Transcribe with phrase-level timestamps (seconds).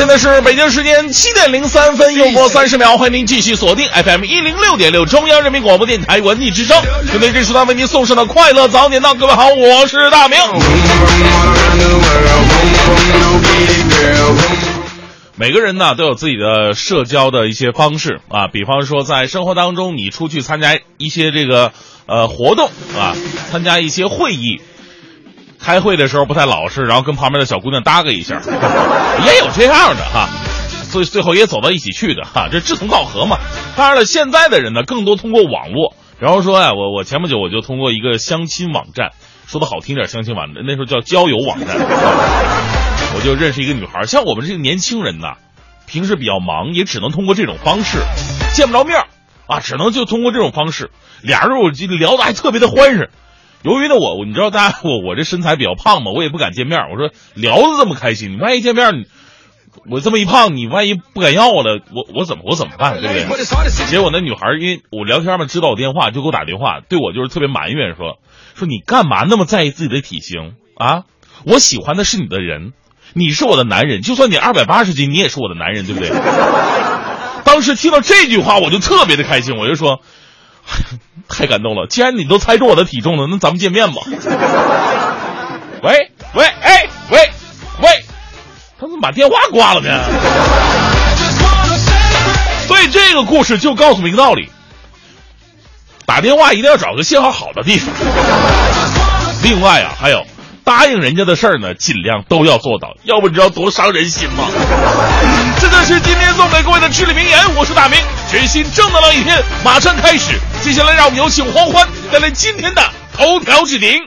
[0.00, 6.82] 现在是北京时间七点零三分，又过三十秒，欢迎您继续锁定 FM 一零六点六中央人民广播电台文艺之声。
[7.12, 10.38] 针对这时段为您送上的快乐早点到，各位好，我是大明。
[15.36, 21.72] 每个人呢都有自己的社交的一些方式啊，比方说在生活当中，你出去参加一些这个
[22.06, 23.14] 呃活动啊，
[23.50, 24.62] 参加一些会议。
[25.62, 28.40] 开会的时候不太老实，然后跟旁边的小姑娘搭个一下，
[29.26, 30.28] 也有这样的哈，
[30.84, 33.38] 所以最后也走到一起去的哈，这志同道合嘛。
[33.76, 39.10] 当然了，现在的人呢，更多通过网络，然后说呀，我我前不久我就通过一个相亲网站，
[39.46, 44.04] 说的好听点，相亲网站那时候叫交友网站，我就认识一个女孩。
[44.06, 45.34] 像我们这个年轻人呐，
[45.86, 47.98] 平时比较忙，也只能通过这种方式，
[48.54, 49.04] 见不着面
[49.46, 53.10] 啊，只能就通过这种方式，俩人我聊的还特别的欢实。
[53.62, 56.80] 由于呢，我你知道，大家我我这身材比较胖嘛，我也不敢见面。
[56.90, 59.04] 我说聊的这么开心，你万一见面，
[59.90, 63.44] 我这么一胖，你万一不敢要我了，我我怎么我怎么办，对不对？
[63.86, 68.18] 结果那女孩因为我聊天嘛，知道我电话，就给我打电话，对我就是特别埋怨，说
[68.54, 71.02] 说你干嘛那么在意自己的体型啊？
[71.44, 72.72] 我喜欢的是你的人，
[73.12, 76.08] 你是我的男人，就算你二百八十斤，你也是我的男人，对不对？
[77.44, 80.00] 当时听到这句话，我就特别的开心，我就说。
[81.28, 81.86] 太感动了！
[81.88, 84.02] 既然你都猜中我的体重了，那咱们见面吧。
[85.82, 87.30] 喂喂哎喂
[87.80, 88.04] 喂，
[88.78, 89.88] 他怎么把电话挂了呢？
[92.66, 94.50] 所以这个故事就告诉我们一个道理：
[96.06, 97.92] 打电话一定要找个信号好的地方。
[99.42, 100.26] 另外啊，还有
[100.70, 104.44] 答应人家的事儿呢，尽量都要做到，要不你知道多伤人心吗？
[105.60, 107.36] 这就是今天送给各位的至理名言。
[107.56, 107.98] 我是大明，
[108.30, 110.38] 全新正能量一天马上开始。
[110.62, 112.80] 接下来让我们有请黄欢带来今天的
[113.12, 114.00] 头条置顶。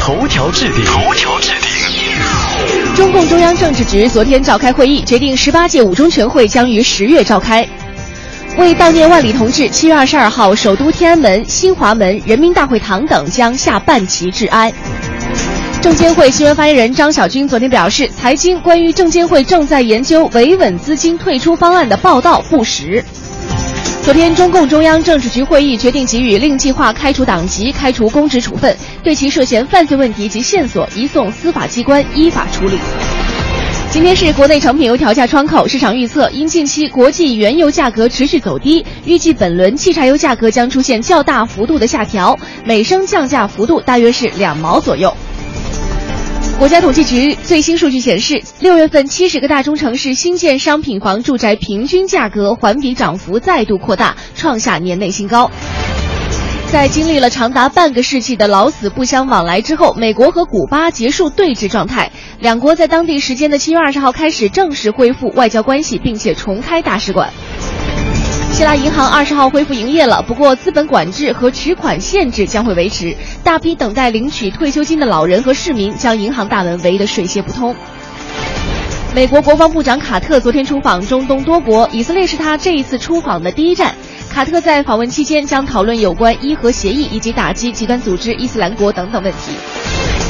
[0.00, 2.96] 头条置顶，头条置顶。
[2.96, 7.68] 中共中央政治局昨天召开会议，决定十八届五中全会将于十月召开。
[8.56, 14.72] 为悼念万里同志，七月二十二号，首都天安门、新华门、人民大会堂等将下半旗致哀。
[15.80, 23.02] 证监会新闻发言人张晓军昨天表示，财经关于证监会正在研究维稳资金退出方案的报道不实。
[24.02, 32.76] 昨天，中共中央政治局会议决定给予令计划开除党籍、开除公职处分，对其涉嫌犯罪问题及线索移送司法机关依法处理。
[33.92, 45.14] 今天是国内成品油调价窗口，市场预测因近期国际原油价格持续走低，预计本轮汽柴油价格将出现较大幅度的下调，每升降价幅度大约是两毛左右。
[46.58, 55.52] 国家统计局最新数据显示，六月份七十个大中城市新建商品房住宅平均价格环比涨幅再度扩大，创下年内新高。
[56.72, 62.10] 在经历了长达半个世纪的老死不相往来之后，美国和古巴结束对峙状态，
[62.40, 67.32] 两国在当地时间的七月二十号开始正式恢复外交关系，并且重开大使馆。
[68.52, 77.76] 希腊银行二十号恢复营业了，不过资本管制和取款限制将会维持，大批等待领取退休金的老人和市民将银行大门围得水泄不通。
[79.14, 83.94] 美国国防部长卡特昨天出访中东多国，以色列是他这一次出访的第一站。
[84.28, 90.27] 卡特在访问期间将讨论有关伊核协议以及打击极端组织伊斯兰国等等问题。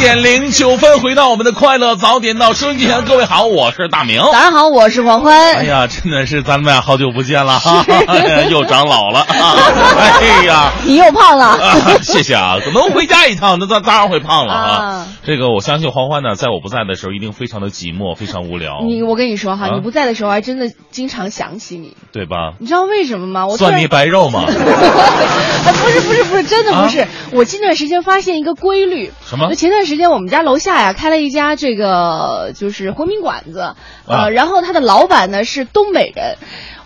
[0.00, 4.18] 点零九分，回到我们的快乐早点到收音机前，各位好，我是大明。
[4.22, 5.52] 早上好，我是黄欢。
[5.54, 7.84] 哎呀，真的是咱们俩好久不见了哈，
[8.48, 9.20] 又长老了。
[9.28, 11.58] 哎呀，你又胖了。
[12.00, 15.06] 谢谢啊，能回家一趟，那当当然会胖了啊。
[15.22, 18.80] 这个我相信黄欢呢，在我不在的时候，一定非常的寂寞，非常无聊。
[18.86, 22.54] 你，我跟你说哈，你不在的时候，还真的经常想起你，对吧？
[22.58, 23.46] 你知道为什么吗？
[23.46, 24.44] 我蒜泥白肉吗？
[24.46, 27.06] 不是不是不是，真的不是。
[27.32, 29.12] 我近段时间发现一个规律。
[29.26, 29.54] 什么？
[29.54, 33.74] 前段时间我们家楼下呀开了一家这个就是回民馆子，
[34.06, 36.36] 呃，然后他的老板呢是东北人。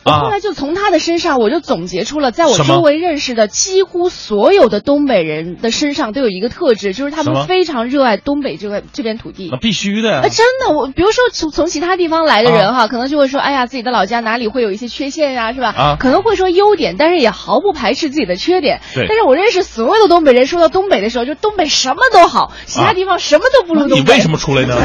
[0.04, 9.58] 后来就从他的身上，我就总结出了，在我周围认识的几乎所有的东北人的身上都有一个特质，就是他们非常热爱东北这个这片土地那。
[9.58, 10.28] 必须的呀啊，。
[10.28, 15.74] 真的，我比如说从从其他地方来的人哈，可能就会说，哎呀，自己的老家哪里会有一些缺陷呀、是吧？
[15.76, 18.80] 啊可能会说优点，但是也毫不排斥自己的缺点。
[18.94, 24.02] 对但是我认识所有的东北人，说到东北的时候，就东北什么都好，其他地方什么都不如啊那你。
[24.02, 24.76] 为什么出来呢？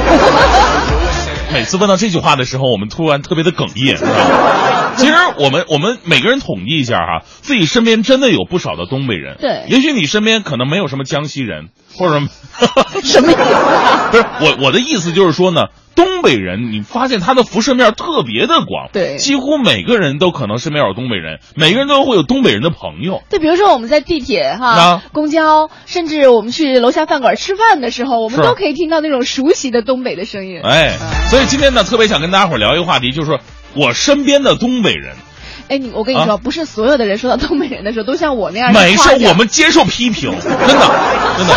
[1.53, 3.97] 每次问到这句话的时候，我们突然特别的哽咽？
[4.97, 9.37] 其实我们我们每个人统计一下哈、自己身边真的有不少的东北人。
[9.39, 12.25] 对也许你身边可能没有什么江西人，或者
[13.03, 14.09] 什么意思啊？
[14.11, 23.21] 不是我我的意思就是说呢，东北人你发现他的辐射面特别的广，对几乎每个人都可能身边有东北人，每个人都会有东北人的朋友。
[23.29, 30.61] 对，比如说我们在地铁哈啊、公交，甚至我们去楼下饭馆吃饭的时候，我们都可以听到那种熟悉的东北的声音。
[30.63, 30.97] 哎，
[31.29, 33.39] 所以今天呢，特别想跟大家伙聊一个话题，就是说
[33.75, 35.15] 我身边的东北人。
[35.69, 40.57] 哎，你我跟你说，啊不是所有的人说到东北人的时候都像我那样没事，我们接受批评， 真的，
[41.37, 41.55] 真的。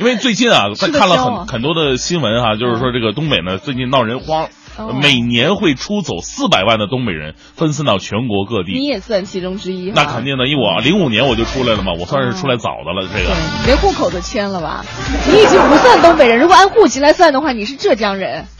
[0.00, 8.72] 因为最近啊，在看了很很多的新闻哈、就是说这个东北呢最近闹人荒，哦每年会出走四百万的东北人，分散到全国各地。
[8.72, 9.92] 你也算其中之一。
[9.94, 13.06] 那肯定的，因为我零五年我就出来了嘛，我算是出来早的了。
[13.12, 13.34] 这个对，
[13.66, 14.82] 连户口都迁了吧？
[15.30, 18.46] 你已经不算东北人，如果按户籍来算的话，你是浙江人。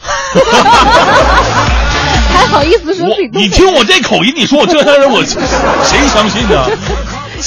[2.33, 3.43] 还好意思说我自己东北人？
[3.43, 6.65] 你听我这口音，你说我浙江人，我 谁相信呢？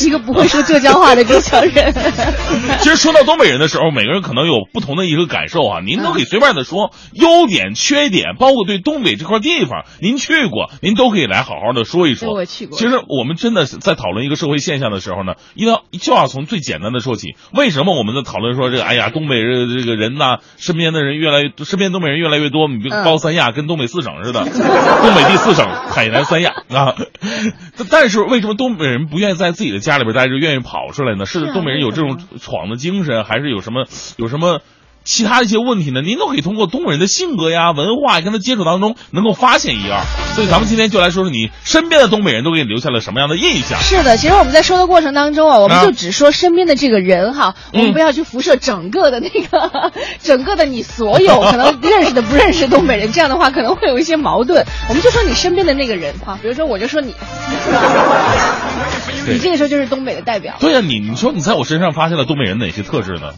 [0.01, 1.95] 一个不会说浙江话的浙江人。
[2.81, 5.81] 其实说到东北人的时候，每个人可能有不同的一个感受啊。
[5.85, 12.33] 您都可以随便的说优点、缺点，包括对东北这块地方，您去过，您都可以来好好的说一说。
[12.33, 17.37] 我去过其实我们真的是在讨论一个社会现象的时候呢，一定要就要从最简单的说起。
[17.53, 18.85] 为什么我们在讨论说这个？
[18.85, 22.69] 哎呀，东北人这个人呐，身边的人越来越，身边东北人越来越多。
[22.69, 26.95] 你比如嗯高三亚跟东北四省似的，东北第四省，海南三亚啊。
[27.91, 31.27] 但是为什么东北人不愿意在自己的家里边待着，愿意跑出来呢？
[31.27, 33.85] 是东北人有这种闯的精神，还是有什么
[34.17, 34.61] 有什么
[35.05, 36.01] 其他一些问题呢？
[36.01, 40.03] 您都可以通过东北人的性格呀、文化跟他接触当中，能够发现一二。
[40.35, 43.79] 所以咱们今天就来说说你身边的东北人都给你留下了什么样的印象。
[43.81, 49.93] 是的，其实我们在说的过程当中啊，我们啊就只说身边的这个人哈，我们嗯不要去辐射整个的那个，
[50.23, 54.65] 整个的你所有可能认识的不认识东北人，这样的话可能会有一些矛盾。
[54.89, 57.15] 我们就说你身边的那个人哈，比如说我就说你，
[59.29, 63.33] 你这个时候就是东北的代表，对呀、你你说你在我身上发现了东北人哪些特质呢？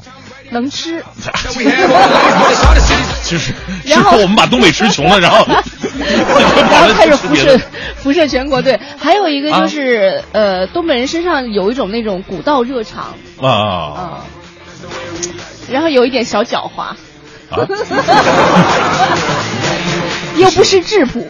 [0.50, 1.02] 能吃。
[3.24, 3.52] 就是，
[3.84, 5.58] 然后我们把东北吃穷了，然后然
[6.86, 7.60] 后 开始辐射
[7.96, 9.60] 辐射全国，对，还有一个啊。
[9.62, 13.14] 就是、呃，东北人身上有一种那种古道热肠。
[13.40, 13.48] 啊。
[13.50, 14.24] 啊，
[15.68, 16.96] 然后有一点小狡猾，啊，
[20.38, 21.28] 又不是质朴。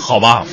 [0.00, 0.44] 好吧。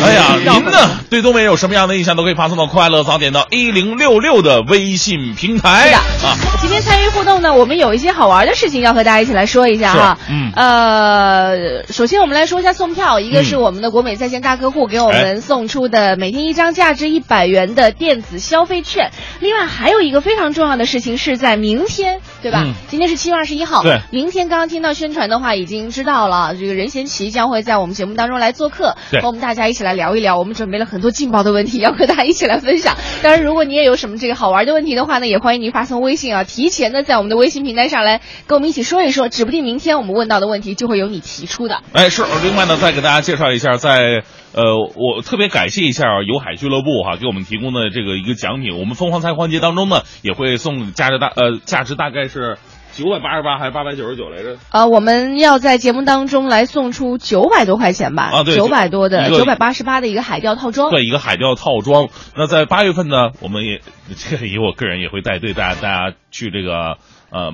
[0.00, 0.78] 哎呀，您呢
[1.10, 5.96] 对东北有什么样的印象，都可以发送到快乐早点到一零六六的微信平台是的
[6.28, 6.36] 啊。
[6.60, 10.18] 今天参与互动呢，我们有一些好玩的事情要和大家一起来说一下哈。
[10.28, 19.10] 嗯呃，首先我们来说一下送票，一个是嗯我们的国美在线大客户给我哎们送出的每天一张价值一百元的电子消费券。
[19.40, 22.62] 另外还有一个非常重要的事情是在明天，对吧？
[22.64, 30.38] 嗯今天是七月二十一号，对明天刚刚听到宣传的话已经知道了，这个任贤齐将会在我们节目当中来做客，对和我们大家一起来来聊一聊。
[30.38, 32.96] 我们准备了很多劲爆的问题要和大家一起来分享。
[33.22, 41.82] 当然，如果你也有什么这个好玩的问题的话呢，也欢迎您发送微信啊，提前的在我们的微信平台上来跟我们一起说一说，指不定明天我们问到的问题就会有你提出的。
[41.92, 42.22] 哎，是。
[42.44, 44.62] 另外呢，再给大家介绍一下，在呃，
[44.96, 48.78] 我特别感谢一下友海俱乐部哈、给我们提供的这个一个奖品。
[48.78, 52.58] 我们疯狂猜环节当中呢，也会送价值大呃价值大概是
[52.92, 54.56] 九百八十八还是八百九十九来着？
[54.72, 60.90] 呃，我们要在节目当中来送出九百多块钱吧，啊对九百多的九百八十八的一个海钓套装。
[60.90, 62.08] 对，一个海钓套装。
[62.34, 63.80] 那在八月份呢，我们也
[64.16, 66.98] 这个以我个人也会带队大家大家去这个
[67.30, 67.52] 呃，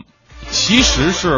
[0.49, 1.37] 其实是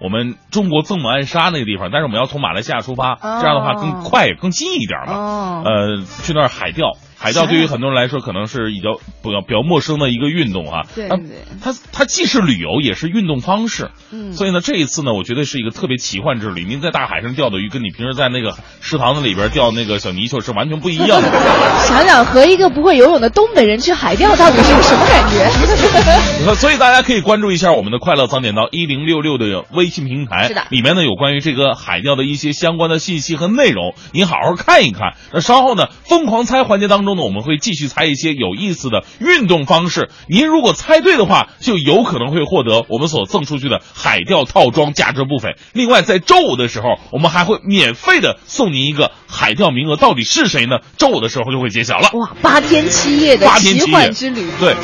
[0.00, 5.12] 我们中国曾母暗沙那个地方，但是我们要从马来西亚出发，这样的话更快更近一点嘛。
[5.14, 6.92] 哦呃，去那儿海钓。
[7.22, 10.84] 海钓对于很多人来说，可能是比较比较比较陌生的一个运动啊。
[10.86, 11.18] 它对对
[11.62, 13.90] 它它既是旅游，也是运动方式。
[14.10, 16.64] 嗯所以呢，这一次呢，我觉得是一个特别奇幻之旅。
[16.64, 21.30] 您在大海上钓的鱼，跟你平时在那个池塘子里边钓那个小泥鳅是完全不一样的。
[21.86, 26.54] 想想和一个不会游泳的东北人去海钓，到底是个什么感觉？
[26.56, 35.16] 所以大家可以关注一下我们的快乐早点到一零六六的微信平台，是的里面呢有关于这个海钓的一些相关的信息和内容，您好好看一看。
[35.34, 37.09] 那稍后呢，疯狂猜环节当中。
[37.10, 40.10] 中呢，我们会继续猜一些有意思的运动方式。
[40.28, 45.56] 您如果猜对的话，就有可能会获得我们所赠出去的海钓套装，价值不菲。
[45.72, 50.78] 另外，在周五的时候，我们还会免费的送您一个海钓名额，到底是谁呢？
[50.96, 52.10] 周五的时候就会揭晓了。
[52.12, 54.46] 哇，八天七夜的奇幻之旅。
[54.60, 54.74] 对，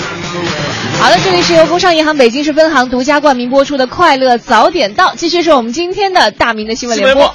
[0.98, 7.34] 好的，这里是由工商银行北京市分行独家冠名播出的《快乐早点到》，继续是我们今天的大明的新闻联播。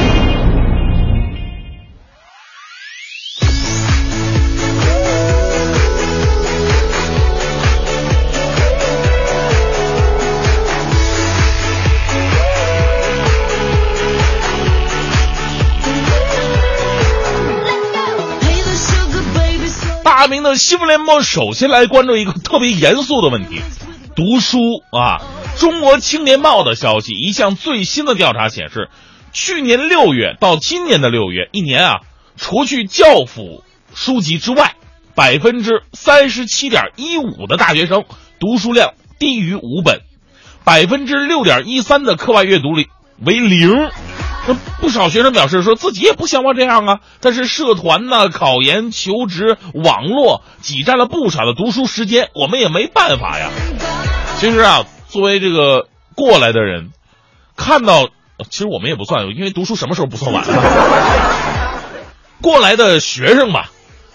[20.31, 23.61] 明的新闻联播，首先来关注一个特别严肃的问题：
[24.15, 24.57] 读书
[24.91, 25.21] 啊。
[25.57, 28.89] 中国青年报的消息，一项最新的调查显示，
[29.33, 31.99] 去年六月到今年的六月，一年啊，
[32.37, 33.61] 除去教辅
[33.93, 34.75] 书籍之外，
[35.15, 38.05] 百分之三十七点一五的大学生
[38.39, 39.99] 读书量低于五本，
[40.63, 42.87] 百分之六点一三的课外阅读率
[43.25, 43.91] 为零。
[44.47, 53.49] 那不少学生表示说自己也不想往这样啊，但是社团呢、考研、求职、网络挤占了不少的读书时间，我们也没办法呀。
[54.37, 56.89] 其实啊，作为这个过来的人，
[57.55, 58.09] 看到
[58.49, 61.77] 其实我们也不算，因为读书什么时候不算晚啊？
[62.41, 63.69] 过来的学生吧，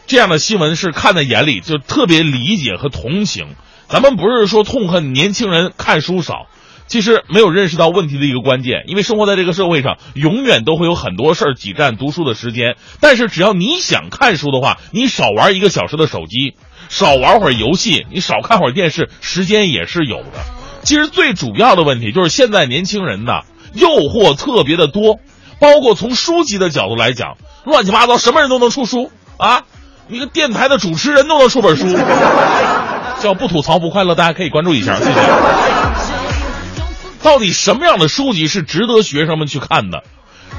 [0.08, 3.54] 这样的新闻是看在眼里，就特别理解和同情。
[3.88, 6.46] 咱们不是说痛恨年轻人看书少。
[6.86, 12.76] 其实没有认识到问题的一个关键，因为生活在这个社会上，永远都会有很多事儿挤占读书的时间。
[13.00, 16.54] 但是只要你想看书的话，你少玩一个小时的手机，
[16.88, 20.30] 少玩会儿游戏，你少看会儿电视，时间也是有的。
[20.82, 23.42] 其实最主要的问题就是现在年轻人呐，
[23.74, 25.18] 诱惑特别的多，
[25.58, 29.64] 包括从书籍的角度来讲，乱七八糟，什么人都能出书啊！
[30.08, 31.88] 一个电台的主持人都能出本书，
[33.20, 36.15] 叫不吐槽不快乐，大家可以关注一下，谢谢。
[37.26, 40.04] 到底什么样的书籍是值得学生们去看的？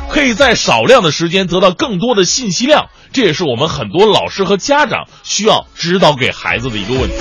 [0.10, 7.16] 可以在少量的时间得到更多的信息量，这也是我们很多老师和家长需要指导给孩子的一个问题。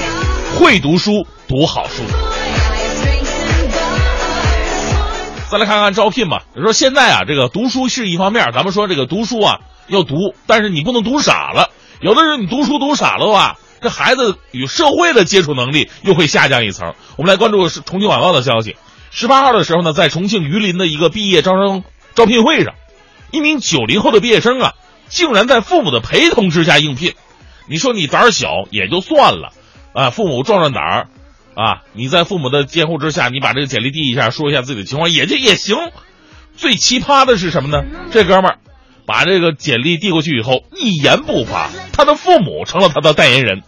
[0.59, 2.03] 会读书，读好书。
[5.49, 6.43] 再来看看招聘吧。
[6.57, 10.17] 你说现在啊，这个读书是一方面，咱们说这个读书啊要读，
[10.49, 11.71] 但是你不能读傻了。
[12.01, 16.95] 有的人你读书读傻了的话，这孩子与社会的接触能力又会下降一层。
[17.17, 18.75] 我们来关注重庆晚报的消息。
[19.19, 22.75] 十八号的时候呢，在重庆榆林的一个毕业招生招聘会上，
[23.33, 24.75] 一名九零后的毕业生啊，
[25.09, 27.15] 竟然在父母的陪同之下应聘。
[27.67, 29.55] 你说你胆儿小也就算了，
[29.95, 31.09] 啊，父母壮壮胆儿，
[31.55, 35.79] 啊，你在父母的监护之下，你把这个简历递一下，说一下自己的情况，也就也行。
[36.55, 37.87] 最奇葩的是什么呢？
[38.13, 38.59] 这哥们儿
[39.07, 43.63] 把这个简历递过去以后，一言不发，他的父母成了他的代言人。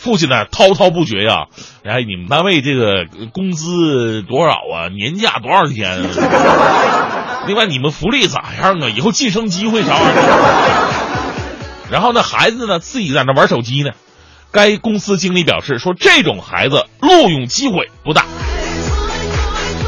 [0.00, 1.48] 父亲呢滔滔不绝呀，
[1.84, 3.04] 哎，你们单位这个
[3.34, 4.88] 工资多少啊？
[4.88, 5.90] 年假多少天？
[6.02, 8.88] 啊 另外你们福利咋样啊？
[8.88, 11.90] 以后晋升机会啥玩意儿？
[11.92, 13.90] 然后呢，孩子呢自己在那玩手机呢。
[14.52, 18.24] 该公司经理表示说，这种孩子录用机会不大。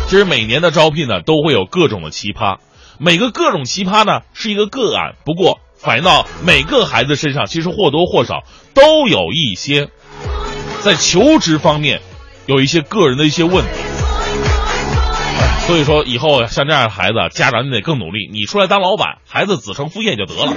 [0.08, 2.58] 其实每年的招聘呢都会有各种的奇葩，
[2.98, 8.42] 每个各种奇葩呢是一个个案，不过反映到每个孩子身上，其实或多或少
[8.74, 9.88] 都有一些。
[10.84, 12.00] 在求职方面，
[12.46, 13.70] 有一些个人的一些问题，
[15.66, 18.28] 所以说以后像这样的孩子，家长你得更努力。
[18.32, 20.52] 你出来当老板，孩子子承父业就得了，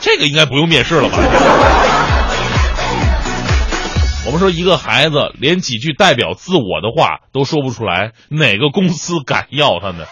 [0.00, 1.16] 这个应该不用面试了吧？
[4.26, 10.04] 我们说一个孩子连几句代表自我的话都说不出来，哪个公司敢要他呢？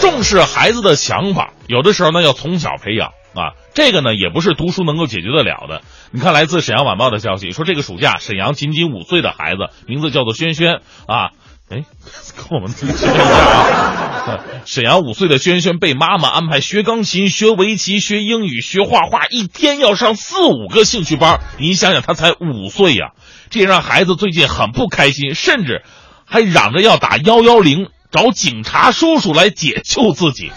[0.00, 3.52] 重视孩子的想法，有的时候呢要从小培养啊。
[3.74, 5.82] 这个呢也不是读书能够解决得了的。
[6.12, 11.30] 你看，来自沈阳晚报的消息说，这个暑假沈阳仅仅五岁的孩子，名字叫做轩轩啊。
[11.70, 11.82] 哎，
[12.36, 14.40] 跟我们学一下啊。
[14.64, 21.40] 沈阳五岁的轩轩被妈妈安排学钢琴、学围棋、学英语、学画画，一天要上四五个兴趣班。
[21.58, 23.12] 你想想，他才五岁呀，
[23.50, 25.82] 这也让孩子最近很不开心，甚至
[26.26, 27.88] 还嚷着要打幺幺零。
[28.14, 30.52] 找警察叔叔来解救自己。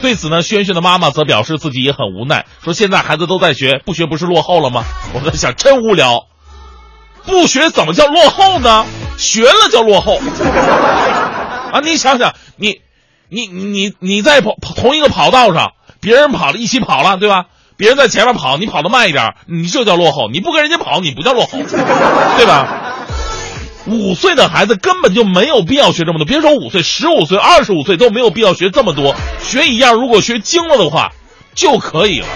[0.00, 4.82] 对此呢，轩轩的妈妈则表示自己也很无奈，说现在孩子都在学，不学不是落后了吗？
[5.12, 6.24] 我在想，真无聊，
[7.26, 8.86] 不学怎么叫落后呢？
[9.18, 10.22] 学了叫落后
[11.70, 11.80] 啊！
[11.84, 12.80] 你想想，你，
[13.28, 17.44] 你你你在跑同一个跑道上，别人跑了一起跑了，对吧？
[17.76, 21.58] 别人在前面跑，你跑得慢一点，你这叫落后；你不跟人家跑，你不叫落后，
[22.38, 23.01] 对吧？
[23.86, 29.14] 五岁的孩子根本就没有必要学这么多，别说五岁，十五岁、二十五岁都没有必要学这么多。
[29.42, 31.10] 学一样，如果学精了的话，
[31.54, 32.26] 就可以了。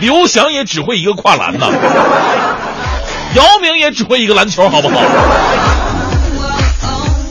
[0.00, 1.66] 刘翔也只会一个跨栏呢，
[3.36, 5.00] 姚明也只会一个篮球，好不好？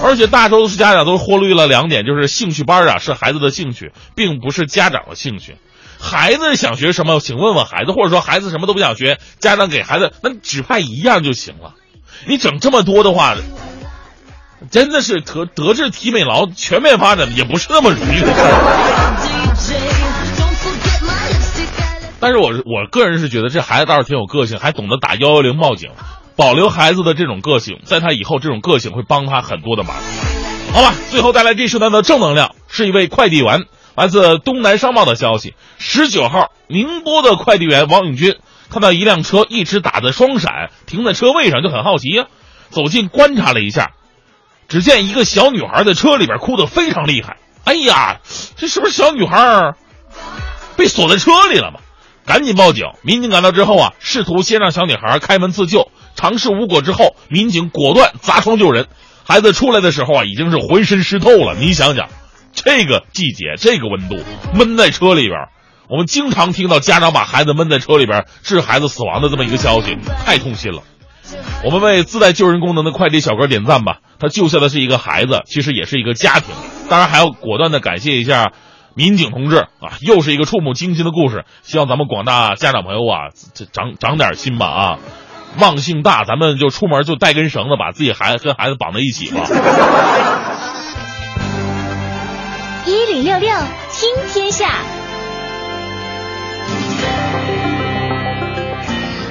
[0.03, 5.58] 而且大多数家长都忽略了两点，就是兴趣班啊是孩子的兴趣，并不是家长的兴趣。
[6.00, 11.75] 孩子想学什么，请问问孩子，或者说孩子什么都不想学，家长给孩子那指派一样就行了。
[12.28, 13.36] 你整这么多的话，
[14.70, 19.74] 真的是德德智体美劳全面发展，也不是那么容易的事。
[22.20, 25.90] 但是我我个人是觉得这孩子倒是挺有个性，还懂得打幺幺零报警，
[26.36, 29.96] 保留孩子的这种个性，在他以后这种个性会帮他很多的忙。
[30.72, 35.56] 好吧，最后带来这时段的正能量，是一位快递员，来自东南商贸的消息。
[35.80, 38.36] 十九号，宁波的快递员王永军
[38.72, 42.25] 看到一辆车一直打着双闪，停在车位上就很好奇呀，
[42.70, 43.92] 走近观察了一下，
[44.70, 47.38] 只见一个小女孩在车里边哭得非常厉害。
[47.66, 48.22] 哎呀，
[48.56, 49.74] 这是不是小女孩
[50.78, 51.80] 被锁在车里了吗？
[52.25, 52.86] 赶紧报警！
[53.04, 58.88] 民警赶到之后啊，试图先让小女孩开门自救，尝试无果之后，民警果断砸窗救人。
[59.25, 61.56] 孩子出来的时候啊，已经是浑身湿透了。
[61.60, 62.08] 你想想，
[62.54, 64.18] 这个季节，这个温度，
[64.54, 65.50] 闷在车里边，
[65.92, 70.84] 我们经常听到家长把孩子闷在车里边致孩子死亡的这么一个消息，太痛心了。
[71.66, 73.98] 我们为自带救人功能的快递小哥点赞吧！
[74.18, 76.56] 他救下的是一个孩子，其实也是一个家庭。
[76.90, 78.54] 当然还要果断的感谢一下。
[78.94, 81.44] 民警同志啊，又是一个触目惊心的故事。
[81.62, 83.32] 希望咱们广大家长朋友啊，
[83.74, 85.00] 长长点心吧啊！
[85.60, 89.46] 忘性大，咱们就出门就带根绳子，把自己孩子跟孩子绑在一起吧。
[92.86, 93.50] 一零六六
[93.92, 94.70] 听天下。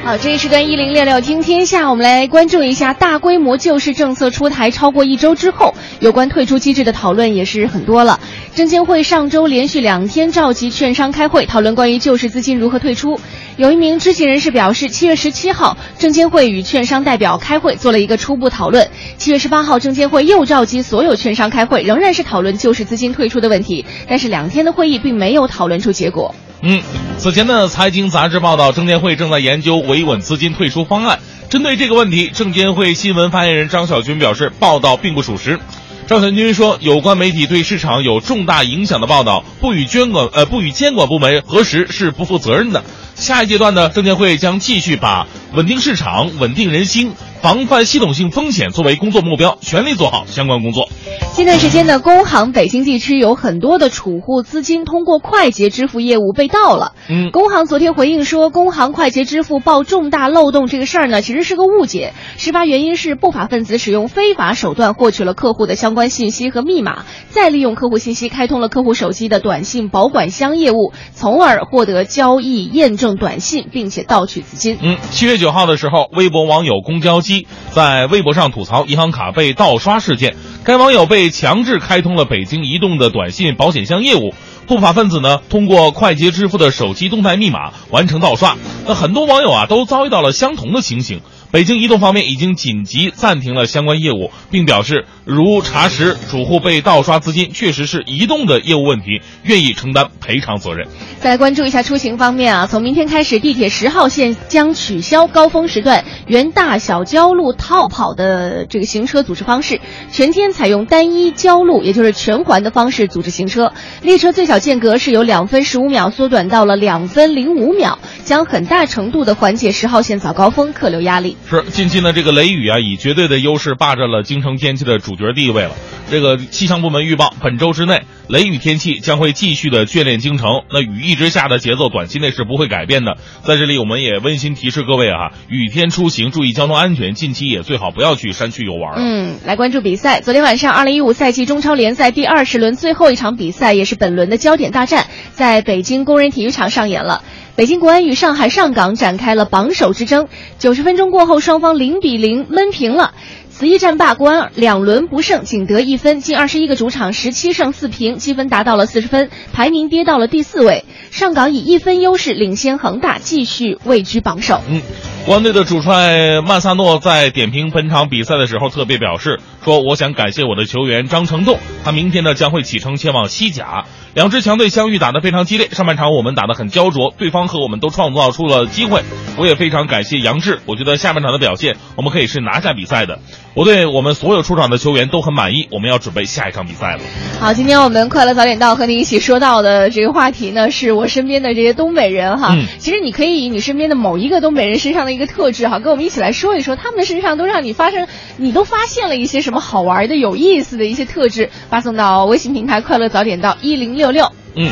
[0.02, 8.18] 好，这一时段一零六六听天下，我们来关注一下大规模救市政策出台超过一周之后，有关退出机制的讨论也是很多了。
[8.54, 13.20] 证监会上周连续两天召集券商开会，讨论关于救市资金如何退出。
[13.58, 18.88] 有一名知情人士表示，七月十七号，证监会与券商代表开会做了一个初步讨论。
[19.18, 26.34] 七月十八号，证监会又召集所有券商开会，仍然是讨论救市资金退出的问题，但是两天的会议并没有讨论出结果。
[26.62, 26.82] 嗯，
[27.16, 31.18] 此前的，财经杂志报道，证监会正在研究维稳资金退出方案。
[31.48, 35.58] 针对这个问题，证监会新闻发言人张晓军表示，报道并不属实。
[36.06, 42.84] 张晓军说，有关媒体对市场有重大影响的报道，不与监管呃不与监管部门核实是不负责任的。
[43.20, 47.12] 下一阶段呢，证监会将继续把稳定市场、稳定人心。
[47.42, 50.90] 防范系统性风险作为工作目标，全力做好相关工作。
[51.32, 56.92] 近段时间呢，工行北京地区有很多的储户资金通过快捷支付业务被盗了。
[57.08, 62.12] 嗯，工行昨天回应说，工行快捷支付报重大漏洞这个事儿呢，其实是个误解。
[62.36, 74.78] 事发原因是不法分子使用非法手段获取了客户的相关信息和密码，再利用客户信息开通了客户手机的短信保管箱业务，从而获得交易验证短信，并且盗取资金。
[74.80, 77.46] 嗯，七月九号的时候，微博网友公交机。
[77.72, 84.34] 在微博上吐槽银行卡被盗刷事件，该网友被强制开通了北京移动的短信保险箱业务，
[84.66, 88.56] 不法分子呢通过快捷支付的手机动态密码完成盗刷。
[88.86, 91.20] 那很多网友啊都遭遇到了相同的情形。
[91.52, 100.86] 北京移动方面已经紧急暂停了相关业务，并表示，如查实主户被盗刷资金确实是移动的业务问题，愿意承担赔偿责任。
[101.18, 109.80] 再来关注一下出行方面啊，从明天开始，地铁十号线将取消高峰时段原大小交路套跑的这个行车组织方式，
[110.12, 113.72] 全天采用单一交路，也就是全环的方式组织行车。
[114.02, 121.36] 列车最小间隔是由两分十五秒缩短到了两分零五秒，将很大程度的缓解十号线早高峰客流压力。
[121.48, 125.72] 是近期呢，这个雷雨啊，以绝对的优势霸占了京城天气的主角地位了。
[126.10, 130.62] 这个气象部门预报，本周之内雷雨天气将会继续的眷恋京城。
[130.72, 133.16] 那雨一直下的节奏，短期内是不会改变的。
[133.44, 138.94] 在这里，我们也温馨提示各位啊，雨天出行注意交通安全，近期也最好不要去山区游玩。
[138.96, 140.20] 嗯，来关注比赛。
[140.20, 147.22] 昨天晚上，二零一五赛季中超联赛第二十轮最后一场比赛，也是本轮的焦点大战，在北京工人体育场上演了。
[147.60, 150.28] 北京国安与上海上港展开了榜首之争。
[150.58, 153.12] 九十分钟过后，双方零比零闷平了。
[153.50, 160.86] 此役战罢，国安两轮不胜，仅得一分，近二十一个主场十七胜四平，积分达到了四十分，排名跌到了第四位。
[161.10, 164.62] 上港以一分优势领先恒大，继续位居榜首。
[164.66, 164.80] 嗯，
[165.26, 173.84] 国安队的主帅曼萨诺在点评本场比赛的时候特别表示说：“我想感谢我的球员张成栋，他明天呢将会启程前往西甲。
[174.14, 179.02] 两支强队相遇打得非常激烈，上半场我们打得很焦灼，对方和我们都创造出了机会。
[179.36, 183.20] 我也非常感谢杨志，我觉得下半场的表现我们可以是拿下比赛的。
[183.54, 187.00] 我对我们所有出场的球员都很满意，我们要准备下一场比赛了。”
[187.38, 192.54] 好，今天我们快乐早点到和你一起说到的这个话题呢，是我身边的这些东北人哈。
[192.54, 204.30] 嗯其实你可以以你身边的某一个东北人身上的一个特质哈，跟我们一起来说一说，他们的身上都让你发生，你都发现了一些什么什么好玩的、有意思的一些特质，发送到微信平台快乐早点到一零六六。
[204.54, 204.70] 嗯，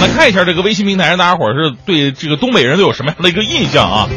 [0.00, 4.08] 来看一下这个微信平台上大家伙是对这个东北人都有什么样的一个印象啊？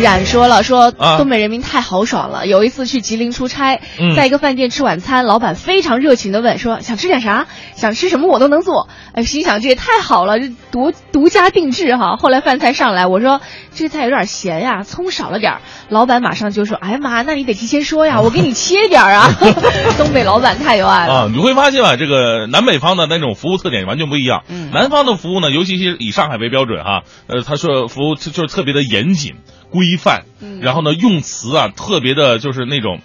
[0.00, 2.46] 冉说了，说啊东北人民太豪爽了。
[2.46, 8.88] 有一次去吉林出差，嗯在一个饭店吃晚餐，老板非常热情的问说想吃点啥，想吃什么我都能做。
[9.12, 12.16] 哎，心想这也太好了，这独独家定制哈。
[12.16, 13.40] 后来饭菜上来，我说
[13.74, 15.60] 这菜有点咸呀，葱少了点儿。
[15.88, 19.30] 老板马上就说，哎呀妈，那你得提前说呀， 我给你切点儿啊。
[19.98, 21.14] 东北老板太有爱了。
[21.14, 24.42] 啊，你会发现啊，这个南北方的那种服务特点完全不一样。
[24.48, 29.34] 嗯南方的服务呢，尤其是以上海为标准哈，呃，他说服务就就是特别的严谨、
[29.72, 33.00] 规范，嗯然后呢用词啊特别的就是那种。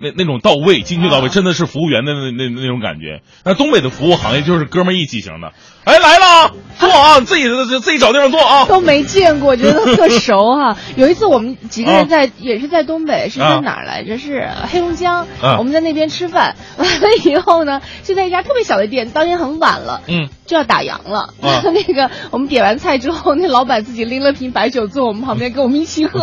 [0.00, 3.20] 那那种到位，精确到位，啊真的是服务员的那那那种感觉。
[3.44, 5.52] 那东北的服务行业就是哥们儿义气型的，
[5.84, 7.44] 哎来了啊，坐啊，自己
[7.80, 8.64] 自己找地方坐啊。
[8.66, 14.18] 都没见过，觉得特熟哈、 有一次我们几个人在、也是在东北，是在啊哪儿来着？
[14.18, 15.26] 是黑龙江。
[15.42, 20.00] 啊我们在那边吃饭， 完了以后呢，就在一家特别小的店，当天很晚了。
[20.06, 26.20] 嗯，就要打烊了，啊 那个我们点完菜之后，那老板自己拎了瓶白酒坐我们旁边跟我们一起喝，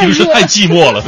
[0.00, 1.02] 平时太寂寞了。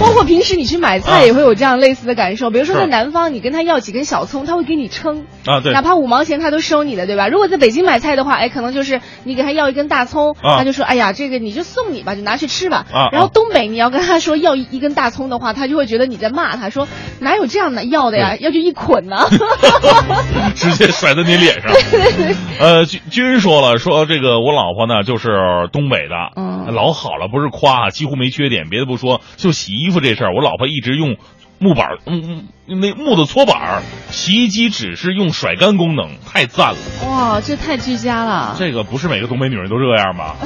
[0.00, 7.28] 包括平时你去买啊菜也会有这样类似的感受，比如说在南方，你跟他要几根小葱，他会给你称，啊，对哪，怕五毛钱他都收你的，对吧？
[7.28, 12.86] 如果在北京买菜的话，哎，可能就是你给他要一根大葱，啊他就说，哎呀，这个你就送你吧，就拿去吃吧。
[12.92, 16.88] 啊然后东北你要跟他说要一一根大葱的话，他就会觉得你在骂他，说
[17.20, 18.36] 哪有这样的要的呀？
[18.40, 19.16] 要就一捆呢。
[20.54, 21.72] 直接甩在你脸上。
[22.58, 25.28] 呃，军军说了，说这个我老婆呢就是
[25.72, 28.68] 东北的，嗯老好了，不是夸，几乎没缺点。
[28.68, 31.16] 别的不说，就洗衣服这事儿，我老婆一直用
[31.58, 36.76] 木板，嗯嗯，那木的搓板儿，洗衣机只是用甩干功能，太赞了。
[37.08, 38.56] 哇，这太居家了。
[38.58, 40.36] 这个不是每个东北女人都这样吧？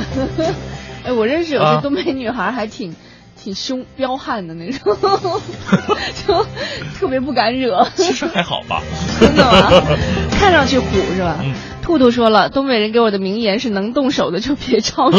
[1.05, 2.95] 哎，我认识有啊些东北女孩还挺。
[3.35, 4.95] 挺凶彪悍的那种，
[6.29, 6.47] 就
[6.95, 7.89] 特别不敢惹。
[7.97, 8.81] 其实还好吧。
[9.19, 9.83] 真的吗？
[10.31, 11.39] 看上去虎是吧？
[11.43, 15.19] 嗯兔兔说了，东北人给我的名言是能动手的就别吵吵，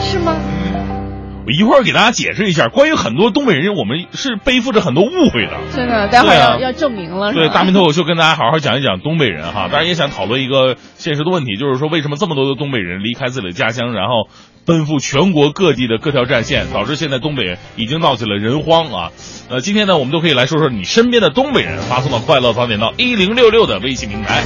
[0.00, 0.34] 是吗？
[1.46, 5.52] 我一会儿给大家解释一下，关于很多东北人，我们是背负着很多误会的。
[5.74, 7.34] 真的，待会儿要、啊要证明了。
[7.34, 14.30] 对，大明脱口秀跟大家好好讲一讲东北人哈，当然也想讨论一个现实的问题，就是说为什么这么多的东北人离开自己的家乡，然后
[14.64, 19.12] 奔赴全国各地的各条战线，导致现在东北已经闹起了人荒啊。
[19.50, 24.42] 呃，今天呢，我们都可以来说说你身边的东北人，发送到快乐早点到一零六六的微信平台。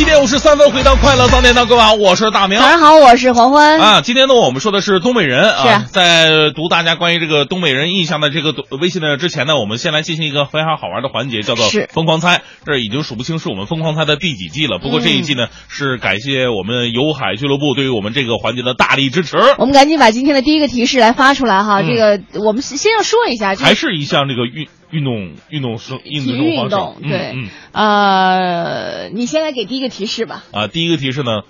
[0.00, 2.58] 七点五十三分，回到快乐早点到，各位好，我是大明。
[2.58, 3.78] 早上好，我是黄欢。
[3.78, 5.84] 啊，今天呢，我们说的是东北人啊。
[5.92, 12.40] 在读大家关于这个东北人印象的这个微信的之前呢，我们先来进行一个非常好玩的环节，叫做疯狂猜。
[12.64, 14.78] 这已经数不清是我们疯狂猜的第几季了。
[14.78, 19.36] 不过这一季呢，是感谢我们游海俱乐部对于我们这个环节的大力支持。
[19.58, 21.82] 我们赶紧把今天的第一个提示来发出来哈。
[21.82, 27.08] 嗯这个我们先要说一下，还是一项这个运运动运动生运动方动，式。
[27.08, 30.44] 对，嗯嗯呃，你先来给第一个提示吧。
[30.52, 31.42] 啊，第一个提示呢，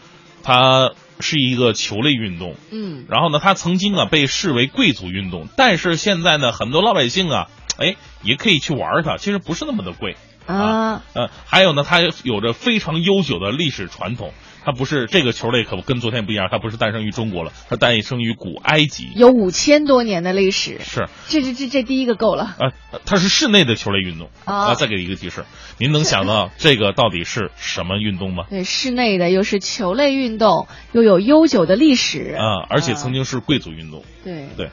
[0.42, 2.54] 它是一个球类运动。
[2.70, 7.48] 嗯，然后呢，它曾经啊被视为贵族运动，但是现在呢，很多老百姓啊，
[7.78, 10.16] 哎，也可以去玩它，其实不是那么的贵。
[10.46, 14.32] 啊，呃，还有呢，它有着非常悠久的历史传统。
[14.64, 19.08] 它不是这个球类，可不跟昨天不一样，它不是诞生于中国了，它诞生于古埃及。
[19.14, 22.44] 有五千多年的历史，是这这这这第一个够了。
[22.58, 22.72] 啊、
[23.04, 25.44] 它是室内的球类运动啊再给一个提示，
[25.78, 28.44] 您能想到 这个到底是什么运动吗？
[28.50, 34.02] 对，室内的又是球类运动，又有悠久的历史啊、而且曾经是贵族运动。
[34.24, 34.70] 对对。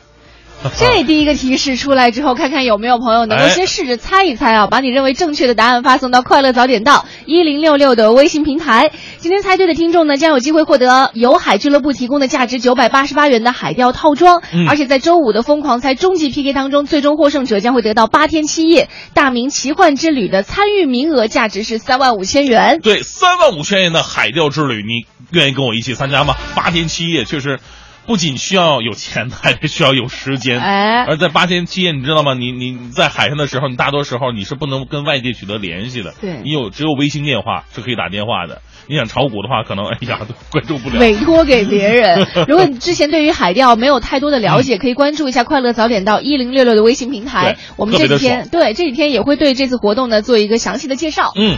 [0.77, 8.91] 这第一个提示出来之后，看看有没有朋友能够哎先试着猜一猜啊，把你认为正确的答案发送到快乐早点到一零六六的微信平台。
[9.17, 22.79] 今天猜对的听众呢，将有机会获得游海俱乐部提供的价值九百八十八元的海钓套装，嗯而且在周五的疯狂猜终极 PK 当中，最终获胜者将会得到八天七夜大明奇幻之旅的参与名额，价值是三万五千元。
[22.81, 26.35] 对，三万五千元的海钓之旅，你愿意跟我一起参加吗？
[26.55, 27.59] 八天七夜，确实，
[28.07, 30.59] 不仅需要有钱，还得需要有时间。
[30.59, 32.33] 哎而在八天七夜，你知道吗？
[32.33, 36.13] 你你你在海上的时候，你大多时候你是不能跟外界取得联系的。
[36.21, 38.61] 对你有只有微信电话是可以打电话的。
[38.89, 40.97] 你想炒股的话，可能哎呀都关注不了。
[40.99, 42.25] 委托给别人。
[42.47, 47.57] 如果你之前对于海钓没有太多的了解，可以关注一下“快乐早点到一零六六”的微信平台。
[47.75, 51.33] 我们这几天对这几天也会对这次活动呢做一个详细的介绍。
[51.35, 51.57] 嗯，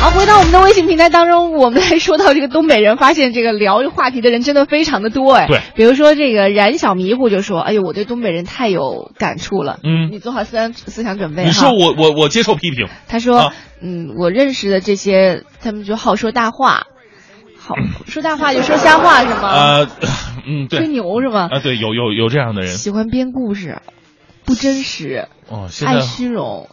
[0.00, 5.46] 好，回到我们的微信平台当中，我们来说到这个东北人，发现这个聊话题的人真的非常的多哎。
[5.46, 11.48] 对，比如说这个冉小迷糊就说：“哎呦，我对东北人太有感触了。”嗯你做好思想思想准备哈。
[11.48, 12.88] 你说我我我接受批评。
[13.08, 16.86] 他说：“啊嗯，我认识的这些，他们就好说大话，
[17.58, 17.74] 好
[18.08, 19.50] 说大话就说瞎话是吗？
[19.52, 19.88] 呃，
[20.48, 21.48] 嗯，对吹，牛是吗？
[21.52, 22.70] 啊，对，有有有这样的人。
[22.74, 23.82] 喜欢编故事，
[24.46, 26.68] 不真实，哦，现爱虚荣，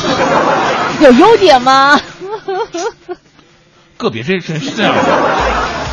[1.00, 1.98] 有优点吗？
[3.96, 5.02] 个别这人是这样的。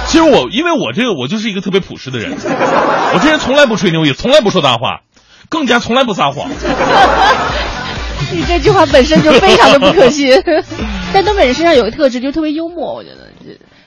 [0.08, 5.02] 其实我，因为我这个我就是一个特别朴实的人，我这人从来不吹牛，也从来不说大话，
[5.50, 6.50] 更加从来不撒谎。
[8.32, 10.44] 你这句话本身就非常的不可信。
[11.14, 13.32] 但东北人身上有个特质，就是特别幽默，我觉得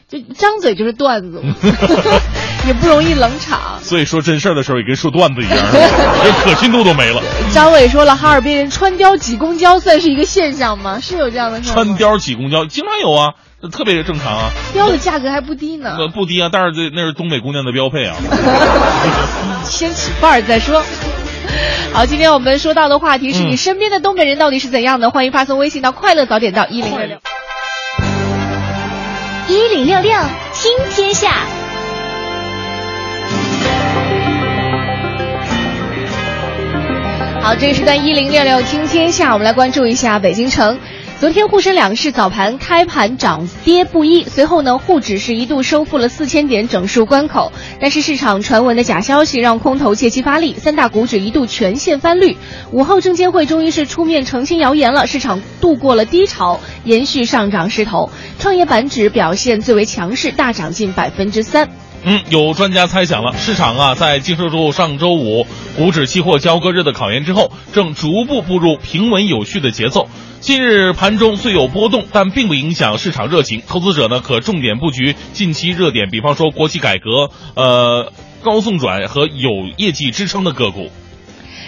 [0.08, 1.42] 就就张嘴就是段子，
[2.66, 3.78] 也不容易冷场。
[3.82, 7.22] 所以说真事儿的时候也跟说段子一样，连 可信度都没了。
[7.52, 10.98] 张伟说了，哈尔滨人穿貂挤公交算是一个现象吗？
[11.00, 18.16] 是有这样的事吗穿貂挤公交经常有啊，这特别正常啊，貂的价格还不低呢，呃不低啊，但是这那是东北姑娘的标配啊。
[19.64, 20.82] 先起范儿再说。
[21.92, 25.10] 好，今天我们说到的话题是嗯你身边的东北人到底是怎样的？
[25.10, 27.18] 欢迎发送微信到“快乐早点到一零六六”。
[29.48, 30.12] 一零六六
[30.52, 31.44] 听天下，
[37.46, 40.80] 好，这个时段一零六六听天下，我们来关注一下北京城。
[41.20, 52.36] 昨天沪深两市早盘开盘涨跌不一，随后呢，沪指是一度收复了四千点整数关口，但是市场传闻的假消息让空头借机发力，三大股指一度全线翻绿。
[52.72, 58.10] 午后证监会终于是出面澄清谣言了，市场度过了低潮，延续上涨势头。
[58.40, 61.68] 创业板指表现最为强势，大涨近百分之三。
[62.08, 65.44] 嗯，有专家猜想了，市场啊，在经受住上周五
[65.76, 70.08] 股指期货交割日的考验之后，正逐步步入平稳有序的节奏。
[70.38, 73.60] 近日盘中虽有波动，但并不影响市场热情。
[73.66, 80.92] 投资者呢，可重点布局近期热点，比方说国企改革、呃高送转和有业绩支撑的个股。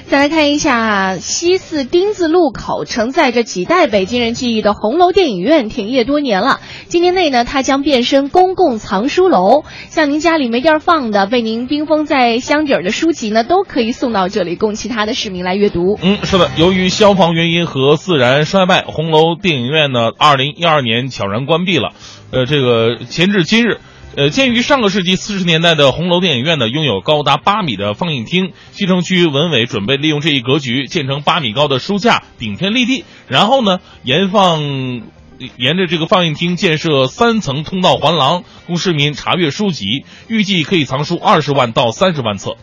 [0.09, 6.61] 再来看一下西四丁字路口承载着几代北京人记忆的红楼电影院停业多年了。
[6.87, 15.99] 今年内呢，它将变身公共藏书楼，像您家里没地儿放的，被您冰封在箱底儿的书籍呢，都可以送到这里，供其他的市民来阅读。
[16.01, 21.91] 嗯，是的，由于消防原因和自然衰败，红楼电影院呢，二零一二年悄然关闭了。
[22.33, 23.79] 呃，这个前至今日。
[24.19, 34.61] 呃，鉴于上个世纪四十年代的红楼电影院呢，拥有高达八米的放映厅，西城区文委准备利用这一格局，建成八米高的书架，顶天立地，然后呢，沿放
[35.57, 42.57] 沿着这个放映厅建设三层通道环廊，供市民查阅书籍，预计可以藏书二十万到三十万册。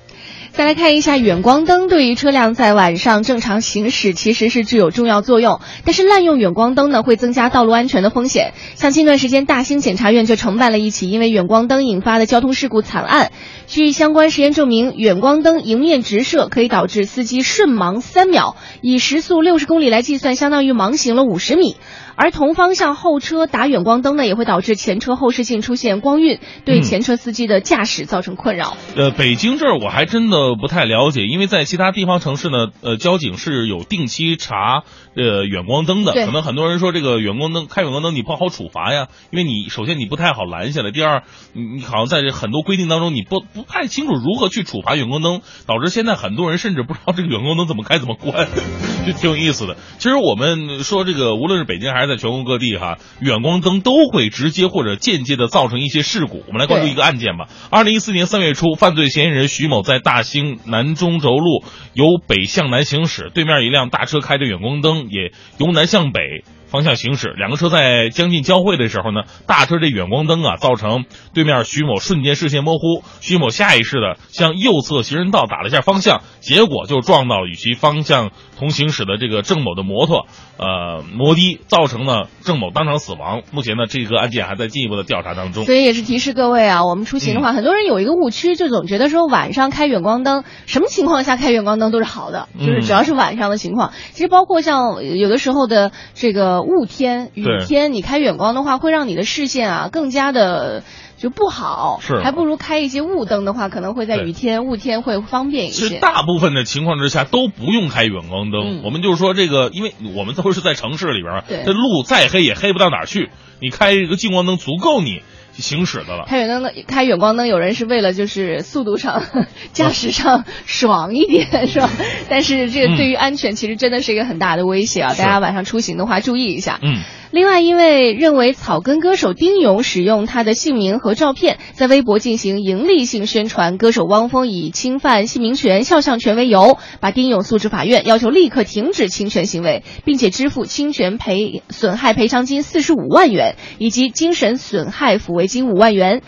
[0.55, 8.53] 再来看一下远光灯，对于车辆在晚上正常行驶其实是具有重要作用，但是滥用远光灯呢，会增加道路安全的风险。
[8.75, 13.33] 像近段时间，大兴检察院就承办了一起因为远光灯引发的交通事故惨案。
[13.67, 21.75] 据相关实验证明，远光灯迎面直射可以导致司机瞬盲三秒，以时速六十公里来计算，相当于盲行了五十米。
[22.15, 28.77] 而同方向后车打远光灯呢，也会导致前车后视镜出现光晕，对嗯前车司机的驾驶造成困扰。
[28.95, 34.83] 呃，北京这儿我还真的不太了解，因为在其他地方城市呢，呃，交警是有定期查
[35.15, 36.13] 呃远光灯的。
[36.13, 41.23] 对可能很多人说这个远光灯开远光灯你不好处罚呀，因为你首先你不太好拦下来，第二
[41.53, 48.47] 你你好像在这很多规定当中你不不太清楚如何去处罚远光灯，导致现在很多人甚至不知道这个远光灯怎么开怎么关，
[49.05, 49.75] 就挺有意思的。
[49.97, 56.43] 其实我们说这个，无论是北京还是在全国各地哈，远光灯都会直接或者间接的造成一些事故。
[56.47, 57.47] 我们来关注一个案件吧。
[57.69, 61.63] 二零一四年三月初，犯罪嫌疑人徐某在大兴南中轴路
[61.93, 66.21] 由北向南行驶，对面一辆大车开着远光灯也由南向北。
[66.67, 83.41] 方向行驶，两个车在将近交汇的时候呢，大车这远光灯啊，造成对面徐某瞬间视线模糊，徐某下意识的向右侧行人道打了一下方向，结果就撞到了与其方向同行驶的这个郑某的摩托，呃，摩的，造成呢郑某当场死亡。
[83.51, 85.65] 目前呢，这个案件还在进一步的调查当中。
[85.65, 93.91] 所以也是提示各位啊，我们出行的话，很多人有一个误区，就总觉得说晚上开远光灯，什么情况下开远光灯都是好的，就是只要是晚上的情况。
[94.11, 100.83] 其实包括像有的时候的这个雾天、雨天，你开远光的话，会让你的视线啊更加的
[101.17, 105.99] 就不好，是还不如开一些雾灯的话，可能会在雨天、雾天会方便一其实些。
[105.99, 113.29] 大部分的情况之下都不用开远光灯，嗯我们就是说这个，因为我们都是在城市里边这路再黑也黑不到哪儿去，
[113.61, 115.21] 你开一个近光灯足够你
[115.53, 116.25] 行驶的了。
[116.27, 119.23] 开远灯的开远光灯，有人是为了就是速度上、
[119.71, 121.89] 驾驶上爽一点，是吧？
[122.29, 125.13] 但是这个对于安全其实真的是一个很大的威胁啊！
[125.13, 126.79] 是大家晚上出行的话注意一下。
[126.81, 127.01] 嗯，
[127.35, 146.21] 另外，因为认为草根歌手丁勇使用他的姓名和照片在微博进行盈利性宣传，歌手汪峰以侵犯姓名权、肖像权为由，把丁勇诉至法院，要求立刻停止侵权行为，并且支付侵权赔损害赔偿金四十五万元以及精神损害抚慰金五万元。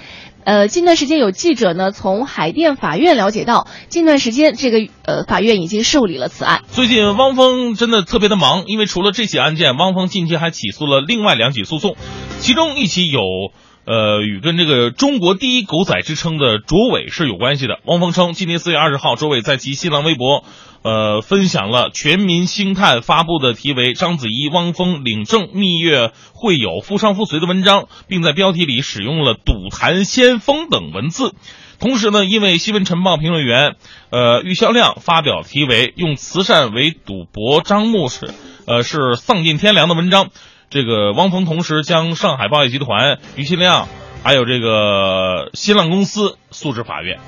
[0.47, 6.61] 呃，近段时间有记者呢从海淀法院了解到，近段时间这个呃法院已经受理了此案。
[6.71, 11.97] 最近汪峰真的特别的忙，因为除了这起案件，汪峰近期还起诉了另外两起诉讼，
[12.39, 13.19] 其中一起有。
[13.87, 17.79] 呃，与跟这个中国第一狗仔之称的卓伟是有关系的。
[17.85, 20.43] 汪峰称，今年四月二十号，卓伟在其新浪微博，
[20.81, 31.33] 呃，分享了全民星探发布的题为《章子怡、汪峰领证蜜月会友夫唱妇随》的文章，并在标题里使用了“赌坛先锋”等文字。
[31.79, 33.75] 同时呢，因为《新闻晨报》评论员
[34.09, 38.31] 呃郁肖亮发表题为“用慈善为赌博，张目是
[38.65, 40.31] 呃是丧尽天良”的文章，
[40.69, 43.87] 这个汪峰同时将上海报业集团、于新亮
[44.23, 47.19] 还有这个新浪公司诉至法院。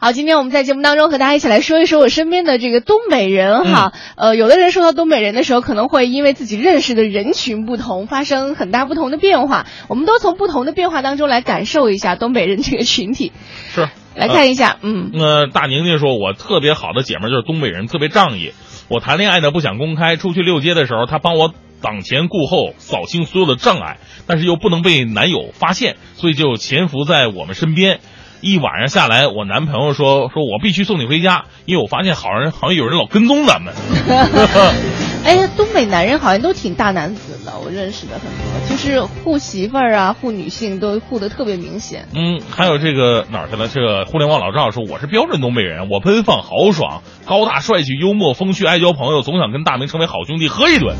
[0.00, 3.94] 好，今天我们在节目当中和大家一起来说一说我身边的这个东北人哈。
[4.16, 9.64] 呃，有的人说到东北人的时候，可能会因为自己认识的人群不同，发生很大不同的变化。
[9.88, 13.32] 我们都从不同的变化当中来感受一下东北人这个群体。
[13.70, 18.52] 是，来看一下，嗯，那大宁宁说，我特别好的姐们儿就是东北人，特别仗义。
[18.88, 28.00] 我谈恋爱呢不想公开，出去遛街的时候，她帮我挡前顾后，扫清所有的障碍，但是又不能被男友发现，所以就潜伏在我们身边。
[28.40, 33.72] 一晚上下来，我男朋友说说我必须送你回家，因为我发现好人好像有人老跟踪咱们。
[35.24, 42.06] 哎呀，东北男人好像都挺大男子的，我认识的很多，就是护媳妇儿啊、护女性都护的特别明显。
[42.14, 43.66] 嗯，还有这个哪儿去了？
[43.68, 50.94] 这个互联网老赵说我是标准东北人，我奔放豪爽、高大帅气、幽默风趣、爱交朋友，总想跟大明成为好兄弟，喝一顿。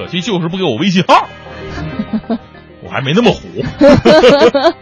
[0.00, 1.28] 可惜就是不给我微信号，
[2.82, 3.42] 我还没那么虎。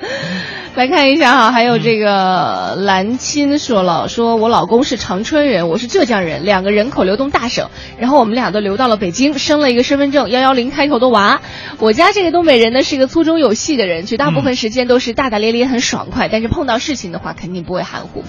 [0.76, 11.40] 来看一下哈，还有这个蓝青说了，说我老公是长春人，我是浙江人，两个人口流动大省，然后我们俩都流到了北京，生了一个身份证幺幺零开头的娃。
[11.80, 18.22] 我家这个东北人呢是一个粗中有细的人，绝大部分时间都是大大咧咧、很爽快，但是碰到事情的话肯定不会含糊。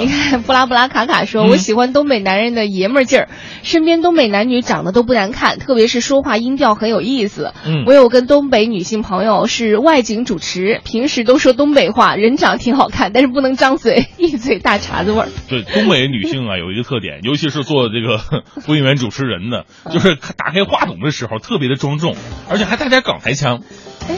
[0.00, 1.50] 你看，布拉布拉卡卡说：“嗯。
[1.50, 3.28] 我喜欢东北男人的爷们儿劲儿，
[3.68, 7.52] 身边东北男女长得都不难看，特别是说话音调很有意思。
[7.66, 15.28] 嗯我有跟东北女性朋友是外景主持，平时都说东北话，人长挺好看，但是不能张嘴， 一嘴大碴子味儿。
[15.50, 22.16] 对，东北女性啊有一个特点，尤其是做这个 播音员主持人的，就是打开话筒的时候特别的庄重，
[22.48, 23.60] 而且还带点港台腔。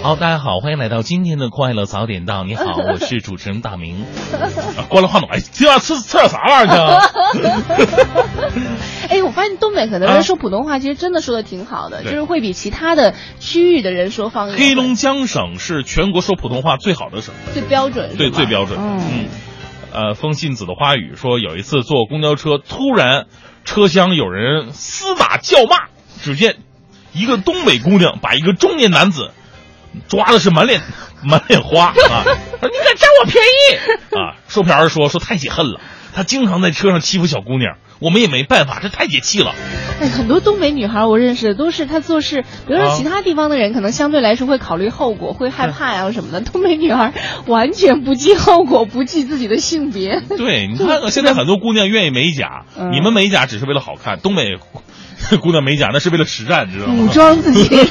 [0.05, 2.45] 好，大家好，欢迎来到今天的快乐早点到。
[2.45, 4.05] 你好， 我是主持人大明。
[4.79, 7.81] 啊、关了话筒，哎，这样吃吃点啥玩意儿去啊？
[9.11, 12.13] 哎，我发现东北很多啊人说普通话，其实真的说的挺好的，对。
[12.13, 14.57] 就是会比其他的区域的人说方言。
[14.59, 18.79] 黑龙江省是全国说普通话最好的省，最标准，对，最标准。
[18.81, 19.01] 嗯。
[19.01, 19.29] 嗯，
[19.93, 23.27] 呃，风信子的花语说，有一次坐公交车，突然
[23.65, 25.89] 车厢有人厮打叫骂，
[26.23, 26.57] 只见
[27.13, 29.33] 一个东北姑娘把一个中年男子
[30.09, 30.81] 抓的是满脸
[31.25, 32.35] 满脸花啊，说
[32.71, 34.17] 你敢占我便宜？
[34.17, 34.37] 啊！
[34.49, 35.81] 售票员说说太解恨了，
[36.15, 39.55] 他经常在车上欺负小姑娘，我们也没办法，这太解气了。
[40.01, 46.41] 哎，很多东北女孩我认识的都是她做事，比如说啊其他地方的人可能相对来说会考虑后果，会害怕呀、什么的。
[46.41, 47.13] 东北女孩
[47.47, 50.23] 完全不计后果，不计自己的性别。
[50.37, 54.57] 对，你看看现在很多姑娘愿意美甲，嗯你们美甲只是为了好看，东北
[55.43, 56.95] 姑娘美甲那是为了实战，知道吗？
[57.05, 57.69] 武装自己。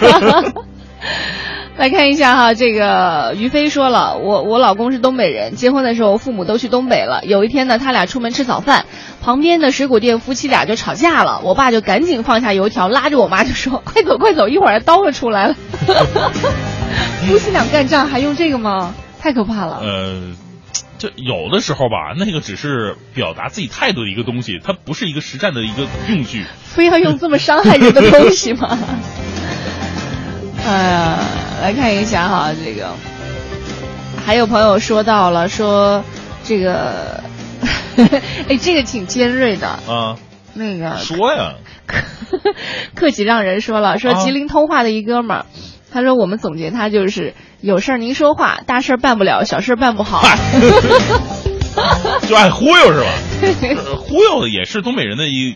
[1.79, 7.21] 来看一下哈，这个于飞说了，我我老公是东北人，结婚的时候父母都去东北了。
[7.23, 8.83] 有一天呢，他俩出门吃早饭，
[9.21, 15.55] 旁边的水果店夫妻俩就吵架了，我爸就赶紧放下油条，拉着我妈就说：“快走快走，一会儿刀子出来了。”
[17.25, 18.93] 夫妻俩干仗还用这个吗？
[19.21, 19.79] 太可怕了。
[19.81, 20.33] 呃，
[20.97, 26.45] 这有的时候吧，那个只是表达自己态度的一个东西，它不是一个实战的一个用具。
[26.61, 28.77] 非要用这么伤害人的东西吗？
[30.67, 31.17] 哎呀，
[31.61, 32.89] 来看一下哈，这个
[34.25, 36.03] 还有朋友说到了，说
[36.43, 37.23] 这个，
[38.47, 39.67] 哎，这个挺尖锐的。
[39.67, 40.17] 啊，
[40.53, 41.55] 那个说呀，
[42.95, 45.45] 客气让人说了，说啊吉林通话的一哥们儿，
[45.91, 50.23] 他说我们总结他就是有事儿您说话，大事儿办不了，小事儿办不好。
[52.27, 53.07] 就爱忽悠是吧？
[53.85, 55.55] 呃忽悠也是东北人的一，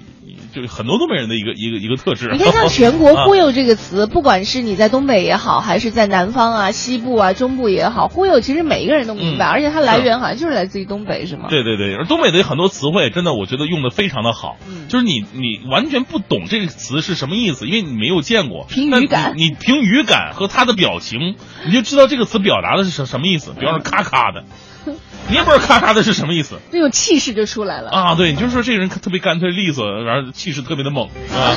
[0.53, 2.29] 就是很多东北人的一个一个一个特质。
[2.31, 11.47] 你看，像全国 啊忽悠这个词，不管是你在东北也好，还是在南方啊、西部啊、中部也好，忽悠其实每一个人都明白，嗯而且它来源好像就是来自于东北，是吗？
[11.49, 18.65] 对对对，而东北的很多词汇，真的我觉得用的非常的好，嗯就是你你完全不懂这个词是什么意思，因为你没有见过。
[18.69, 21.35] 凭语感你你凭语感和他的表情，
[21.65, 23.53] 你就知道这个词表达的是什什么意思。
[23.59, 24.43] 比方说咔咔的，
[25.29, 27.89] 你也不知道咔嚓的是什么意思那种气势就出来了。
[27.91, 28.15] 啊。
[28.15, 31.55] 对，你就说这个人特别干脆利索，然后气势特别的猛啊。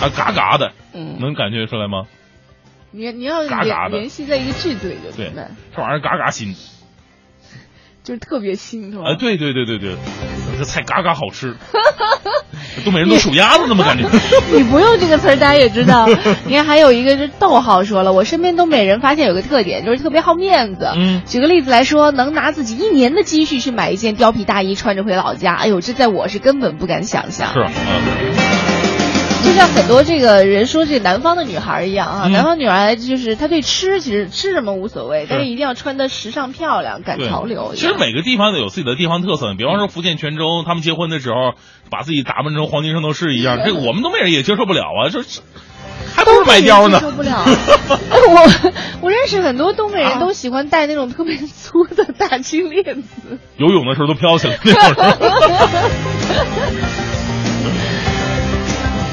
[0.00, 2.04] 啊， 嘎嘎的，嗯，能感觉出来吗？
[2.90, 6.56] 你你要嘎嘎的联联系在一个句子里就对明白，，这玩意儿嘎嘎新。
[8.08, 9.04] 就是特别新，是吧？
[9.10, 9.96] 啊，对对对对对，
[10.58, 11.54] 这菜嘎嘎好吃，
[12.86, 14.08] 东北人都数鸭子那么感觉。
[14.50, 16.08] 你不用这个词儿，大家也知道。
[16.48, 20.90] 你看，还有一个是逗号说了，我身边东北人发现有个特点，就是特别好面子。
[20.96, 27.52] 嗯举个例子来说，能拿自己一年的积蓄去买一件貂皮大衣穿着回老家，哎呦，这在我是根本不敢想象。
[27.52, 28.37] 是，嗯，就
[29.58, 37.72] 像很多这个人说这南方的女孩一样啊，嗯南方女孩就是她对吃其实吃什么无所谓，但是一定要穿的时尚漂亮，赶潮流。
[37.74, 41.54] 其实每个地方都有自己的地方特色，比方说福建泉州，他们结婚的时候
[41.90, 45.40] 把自己打扮成黄金圣斗士一样，这个我们东北人也接受不了啊，就是
[46.14, 47.00] 还不是白貂呢。
[47.00, 47.42] 受不了。
[47.44, 48.48] 哎，我
[49.02, 53.38] 我认识很多东北人啊都喜欢戴那种特别粗的大金链子。
[53.58, 55.18] 游泳的时候都飘起来那会儿。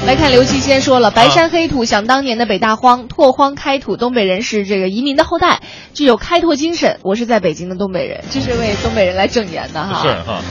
[0.06, 5.60] 来看刘七先说了，白山黑土想当年的北大荒，拓荒开土，东北人是这个移民的后代，
[5.94, 7.00] 具有开拓精神。
[7.02, 10.02] 我是在北京的东北人，这是为东北人来证言的哈。
[10.02, 10.42] 是哈，啊，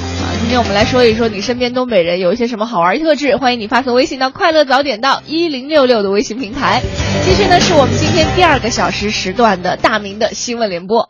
[0.41, 6.81] 今天我们来说一说你身边东北人有一些什么好玩特质，欢迎你发送微信到快乐早点到一零六六的微信平台。
[7.23, 11.09] 继续呢是我们今天第二个小时时段的大明的新闻联播。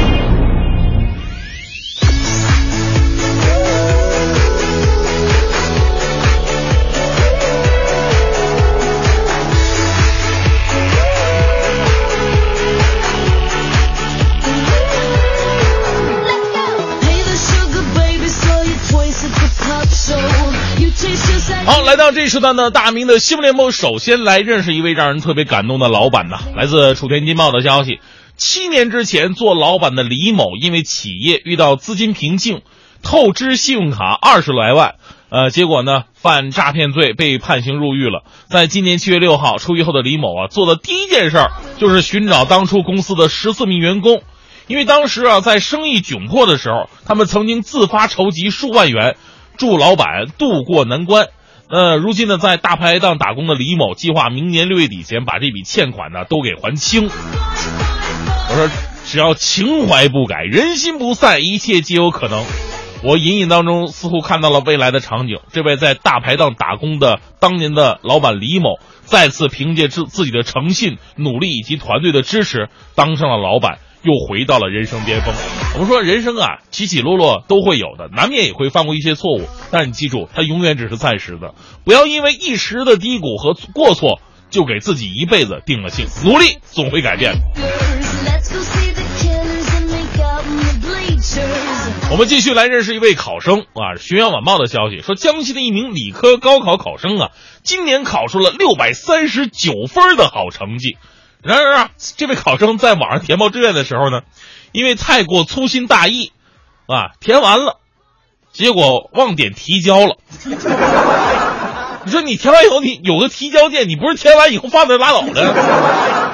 [21.91, 26.39] 来到这时段的大明的新闻联播，首先来认识一位让人特别感动的老板呐。
[26.55, 27.99] 来自楚天金报的消息，
[28.37, 32.61] 七年之前做老板的李某，因为企业遇到资金瓶颈，
[33.03, 34.95] 透支信用卡二十来万，
[35.29, 38.23] 呃，结果呢犯诈骗罪被判刑入狱了。
[38.47, 44.21] 在今年七月六号出狱后的李某啊，做的第一件事儿就是寻找当初公司的十四名员工。
[44.67, 49.17] 因为当时啊，在生意窘迫的时候，他们曾经自发筹集数万元，
[49.57, 51.27] 助老板渡过难关。
[51.71, 57.05] 呃，如今呢，在大排档打工的李某计划明年六月底前把这笔欠款呢都给还清。
[57.05, 58.69] 我说，
[59.05, 62.43] 只要情怀不改，人心不散，一切皆有可能。
[63.03, 65.39] 我隐隐当中似乎看到了未来的场景。
[65.53, 73.79] 这位在大排档打工的当年的老板李某，再次凭借自自己的诚信、努力以及团队的支持，当上了老板。
[74.03, 75.33] 又回到了人生巅峰。
[75.73, 79.47] 我们说人生啊，起起落落都会有的，难免也会犯过一些错误。
[79.71, 81.53] 但你记住，它永远只是暂时的，
[81.85, 86.07] 不要因为一时的低谷和过错，就给自己一辈子定了性。
[86.25, 87.33] 努力总会改变。
[92.11, 97.29] 我们继续来认识一位考生啊，《巡阳晚报》的消息说，江西的一名理科高考考生啊，
[97.63, 100.97] 今年考出了六百三十九分的好成绩。
[101.43, 104.21] 然而啊，这位考生在网上填报志愿的时候呢，
[104.71, 106.31] 因为太过粗心大意，
[106.85, 107.79] 啊，填完了，
[108.51, 110.17] 结果忘点提交了。
[112.05, 115.53] 你说你填完以后，你有个提交键，你不是填完以后放那拉倒的？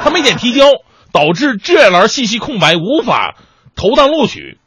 [0.04, 0.66] 他没点提交，
[1.14, 3.36] 导致志愿栏信息空白，无法
[3.76, 4.58] 投档录取。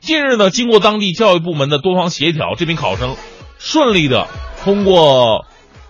[0.00, 3.16] 近日呢，经过当地教育部门的多方协调，这名考生
[3.58, 4.28] 顺利的
[4.62, 5.44] 通过。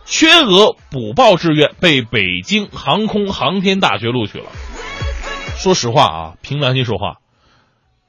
[0.08, 4.46] 缺额补报志愿被北京航空航天大学录取了。
[5.58, 7.18] 说实话啊，凭良心说话，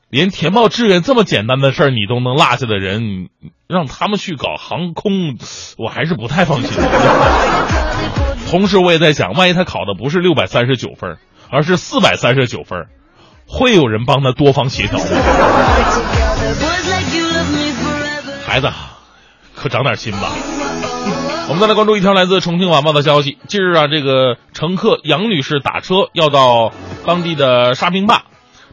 [0.09, 3.29] 连填报志愿这么简单的事儿你都能落下的人，
[3.67, 5.37] 让他们去搞航空，
[5.77, 6.71] 我还是不太放心。
[8.49, 11.17] 同时，我也在想，万一他考的不是六百三十九分，
[11.51, 12.87] 而是四百三十九分，
[13.45, 15.05] 会有人帮他多方协调吗？
[18.45, 18.71] 孩子，
[19.53, 20.31] 可长点心吧。
[21.49, 23.39] 我们再来关注一条来自重庆晚报的消息。
[23.47, 26.71] 近日啊，这个乘客杨女士打车要到
[27.07, 28.25] 当地的沙坪坝，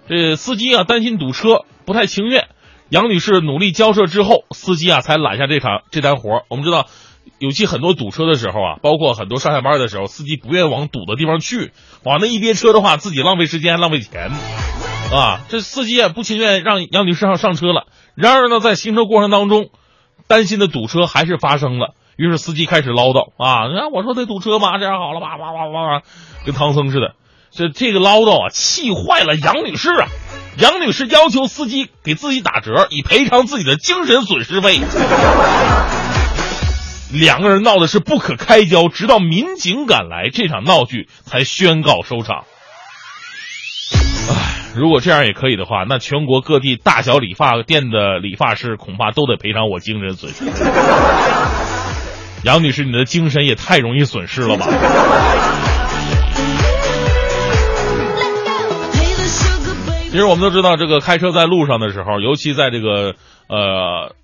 [0.07, 2.49] 这司机啊担心堵车，不太情愿。
[2.91, 6.43] 杨女士努力交涉之后，司机啊才揽下这场这单活儿。
[6.51, 6.85] 我们知道，
[7.39, 11.72] 尤其很多堵车的时候啊，包括很多上下班的时候，司机不愿意往堵的地方去，
[12.05, 14.31] 往那一憋车的话，自己浪费时间浪费钱，
[15.14, 17.87] 啊，这司机也不情愿让杨女士上上车了。
[18.16, 19.70] 然而呢，在行车过程当中，
[20.29, 21.95] 担心的堵车还是发生了。
[22.17, 24.79] 于是司机开始唠叨啊，你看我说得堵车吗？
[24.79, 26.03] 这样好了吧，哇哇哇哇，
[26.45, 27.14] 跟唐僧似的。
[27.51, 30.09] 这这个唠叨啊，气坏了杨女士啊。
[30.59, 34.81] 杨女士要求司机给自己打折，以赔偿自己的精神损失费。
[37.12, 42.45] 两个人闹的是不可开交，直到民警赶来，这场闹剧才宣告收场。
[44.29, 50.45] 唉，如果这样也可以的话，那全国各地大小理发店的理发师恐怕都得赔偿我精神损失。
[52.47, 54.69] 杨女士，你的精神也太容易损失了吧？
[60.13, 63.17] 其实我们都知道，这个开车在路上的时候，尤其在这个
[63.49, 64.15] 呃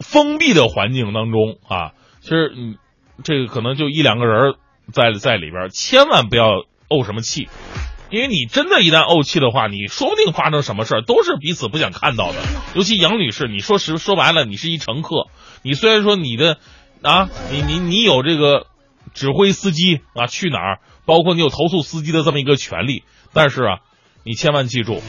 [0.00, 1.92] 封闭的环境当中啊，
[2.22, 2.76] 其实嗯，
[3.22, 4.54] 这个可能就一两个人
[4.90, 7.50] 在在里边，千万不要怄什么气，
[8.10, 12.38] 因为你真的一旦怄气的话，你说不定发生什么事儿都是彼此不想看到的。
[12.74, 15.26] 尤其杨女士，你说实说白了，你是一乘客，
[15.62, 16.56] 你虽然说你的
[17.02, 18.66] 啊，你你你有这个
[19.14, 23.78] 指挥司机啊去哪儿，包括你有投诉司机的这么一个权利，但是啊。
[24.24, 25.00] 你千万记住，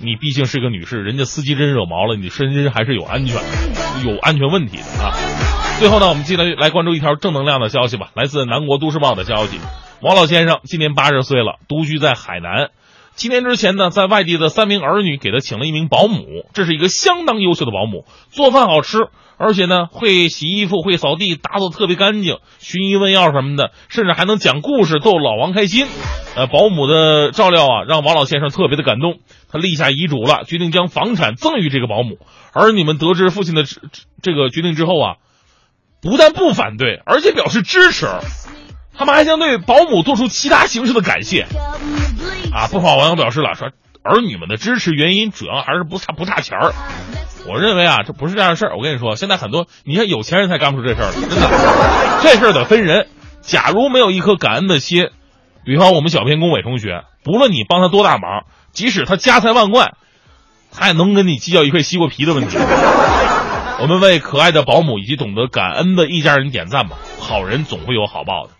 [0.00, 3.36] 你毕竟是个女士，人家司机真惹毛了，你身身还是有安全、
[4.04, 5.14] 有安全问题的啊。
[5.78, 9.60] 最后呢，我们进来来关注一条正能量的消息吧，来自南国都市报的消息，
[10.02, 12.70] 王老先生今年八十岁了，独居在海南。
[13.14, 19.10] 七年之前呢，在外地的三名儿女给他请了一名保姆，这是一个相当优秀的保姆，做饭好吃，
[19.42, 25.86] 而且呢会洗衣服、会扫地，打扫特别干净，寻医问药什么的，甚至还能讲故事逗老王开心。
[26.36, 29.20] 呃，保姆的照料啊，让王老先生特别的感动，
[29.50, 32.18] 他立下遗嘱了，决定将房产赠予这个保姆。
[32.52, 33.64] 儿女们得知父亲的
[34.22, 35.14] 这个决定之后啊，
[36.02, 38.06] 不但不反对，而且表示支持。
[38.92, 41.46] 他们还将对保姆做出其他形式的感谢，
[42.52, 42.68] 啊！
[42.70, 43.70] 不少网友表示了，说
[44.02, 46.72] 儿女们的支持原因主要还是不差不差钱儿。
[47.46, 48.76] 我认为啊，这不是这样的事儿。
[48.76, 52.22] 我跟你说，现在很多你看有钱人才干不出这事儿，真的。
[52.22, 53.08] 这事儿得分人。
[53.40, 55.08] 假如没有一颗感恩的心，
[55.64, 59.96] 比方我们小偏工伟同学，不论你帮他多大忙，即使他家财万贯，
[60.70, 62.58] 他也能跟你计较一块西瓜皮的问题。
[63.80, 66.98] 我们为可爱的保姆以及懂得感恩的一家人点赞吧。
[67.18, 68.52] 好人总会有好报的。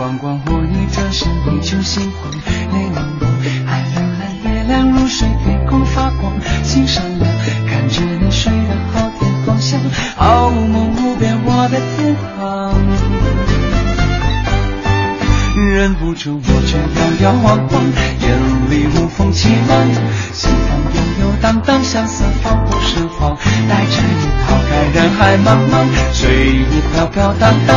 [0.00, 2.32] 光光或一转身，你就心慌，
[2.72, 3.28] 泪蒙蒙，
[3.66, 6.32] 海蓝蓝，月亮如水，天空发光，
[6.64, 7.30] 心善良，
[7.68, 9.78] 看着你睡得好甜，好香，
[10.16, 12.80] 好梦无边，我的天堂。
[15.68, 17.82] 忍不住我却摇摇晃晃，
[18.22, 19.86] 眼里无风起浪，
[20.32, 23.36] 心房悠悠荡荡，相思放不胜慌，
[23.68, 25.84] 带着你抛开人海茫茫，
[26.14, 27.76] 随你飘飘荡荡。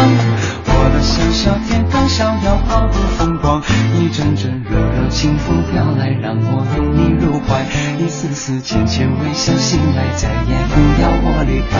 [0.75, 3.61] 我的小小天堂，逍遥好不风光。
[3.93, 7.61] 一阵阵柔柔清风飘来，让我拥你入怀。
[7.99, 11.77] 一丝丝浅浅微笑，醒来再也不要我离开。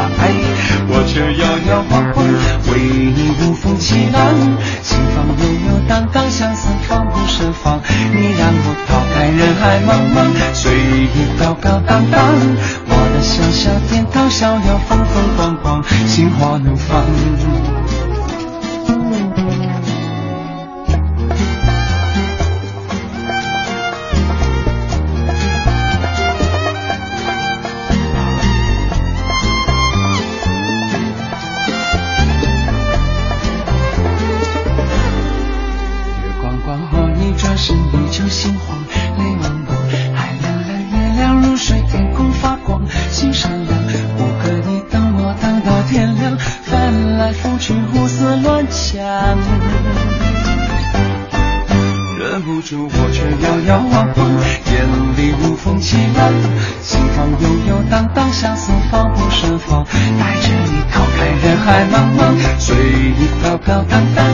[0.88, 2.24] 我却摇摇晃晃，
[2.72, 2.80] 为
[3.12, 4.22] 你无风起浪。
[4.84, 7.82] 心房悠悠荡荡，相思放不胜放。
[8.14, 12.22] 你让我抛开人海茫茫，随意飘飘荡荡。
[12.88, 18.13] 我的小小天堂，逍遥风风光光，心花怒放。
[18.84, 18.90] 月
[36.42, 38.83] 光光，我逆转身，依旧心慌。
[47.24, 49.02] 来覆去胡思乱想
[52.20, 54.64] 忍不住我却摇摇晃晃。
[54.74, 56.34] 眼里无风起浪
[56.82, 64.26] 心房悠悠荡荡相思防不胜防带着你逃开人海茫茫随你飘飘荡荡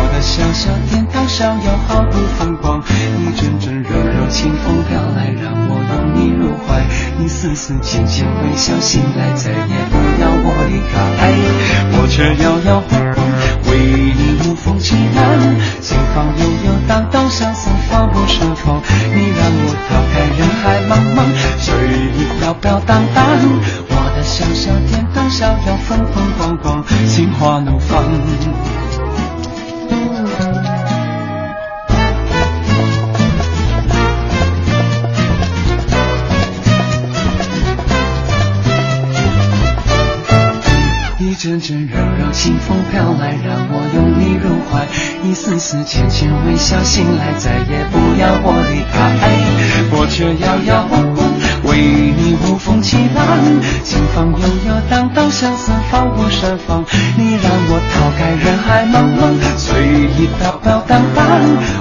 [0.00, 2.02] 我的小小天堂，逍遥好
[2.38, 2.82] 风光。
[3.20, 6.80] 一阵阵柔柔清风飘来，让我拥你入怀。
[7.22, 10.96] 一丝丝浅浅微笑，醒来再也不要我离开。
[11.92, 13.20] 我却摇摇晃晃，
[13.68, 13.76] 为
[14.16, 14.78] 你无风。
[14.80, 15.20] 起浪，
[15.82, 18.40] 清风悠悠荡荡，相思放不下。
[18.56, 18.80] 窗，
[19.14, 21.28] 你让我逃开人海茫茫，
[21.58, 21.74] 随
[22.16, 23.22] 你飘飘荡荡。
[23.90, 28.02] 我的小小天堂，逍遥风风光光，心花怒放。
[41.40, 44.84] 阵阵柔柔清风飘来，让我拥你入怀。
[45.24, 49.16] 一丝丝浅浅微笑，醒来再也不要我离开。
[49.90, 51.32] 我却摇摇晃晃，
[51.64, 53.24] 为你无风起浪。
[53.82, 56.84] 心房悠悠荡荡，相思放不盛放。
[57.16, 61.24] 你让我逃开人海茫茫，随意飘飘荡荡。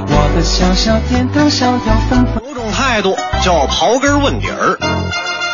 [0.08, 2.42] 我的小小天堂，逍遥纷纷。
[2.48, 4.80] 有种态度叫刨根问底儿，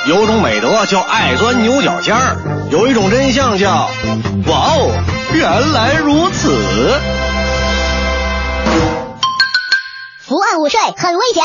[0.07, 2.37] 有种美德叫爱钻牛角尖儿，
[2.69, 3.89] 有一种真相叫
[4.45, 5.03] 哇哦，
[5.33, 6.49] 原来如此。
[10.19, 11.43] 伏案午睡很危险。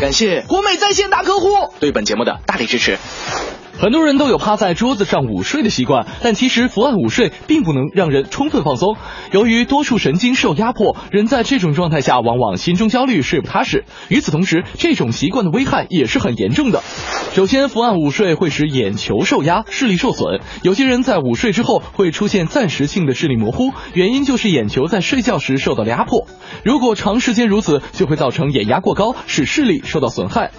[0.00, 2.96] 感谢国美在线大客户对本节目的大力支持。
[3.76, 8.96] 很多人都有趴在桌子上午睡的习惯，但其实伏案午睡并不能让人充分放松。
[9.32, 13.84] 由于多数神经受压迫，人在这种状态下往往心中焦虑，睡不踏实。
[14.08, 16.82] 与此同时，这种习惯的危害也是很严重的。
[17.34, 20.40] 首先，伏案午睡会使眼球受压，视力受损。
[20.62, 26.26] 有些人在午睡之后会出现暂时性的视力模糊，原因就是眼球在睡觉时受到了压迫。
[26.64, 30.52] 如果长时间如此，就会造成眼压过高，使视力受到损害。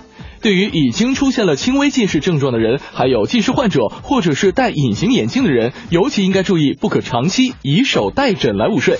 [0.45, 8.99] 对于已经出现了轻微近视症状的人，还有近视患者或者是戴隐形眼镜的人，尤其应该注意，不可长期以手带枕来午睡。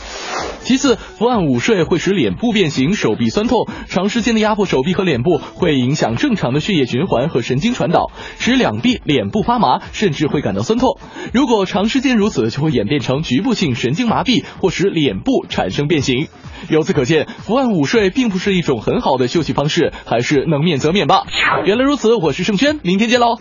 [0.64, 10.98] 其次，伏案午睡会使脸部变形、手臂酸痛，长时间的压迫手臂和脸部会影响正常的血液循环和神经传导，使两臂、脸部发麻，甚至会感到酸痛。
[11.32, 16.28] 如果长时间如此，就会演变成局部性神经麻痹，或使脸部产生变形。
[16.70, 21.28] 由此可见，伏案午睡并不是一种很好的休息方式，还是能免则免吧。
[21.66, 23.40] 原来如此，我是盛轩，明天见喽。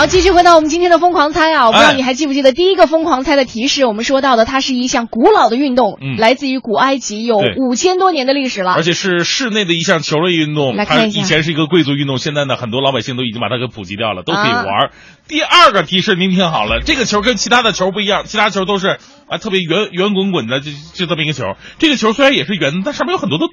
[0.00, 1.66] 好，继续回到我们今天的疯狂猜啊！
[1.66, 3.84] 我不知道哎你还记不记得第一个疯狂猜的提示？
[3.84, 8.72] 我们说到的，它是一项古老的运动，嗯来自于古埃及，有对五千多年的历史了。
[8.72, 14.90] 而且是室内的一项球类运动，它来看一下以前是一个贵族运动，现在呢，很多老百姓都已经把它给普及掉了，都可以啊玩儿。
[15.28, 18.96] 第二个提示您听好了，这个球跟其他的球不一样，其他球都是
[19.28, 21.44] 啊特别圆圆滚滚的，就就这么一个球。
[21.78, 23.52] 这个球虽然也是圆的，但上面有很多的洞。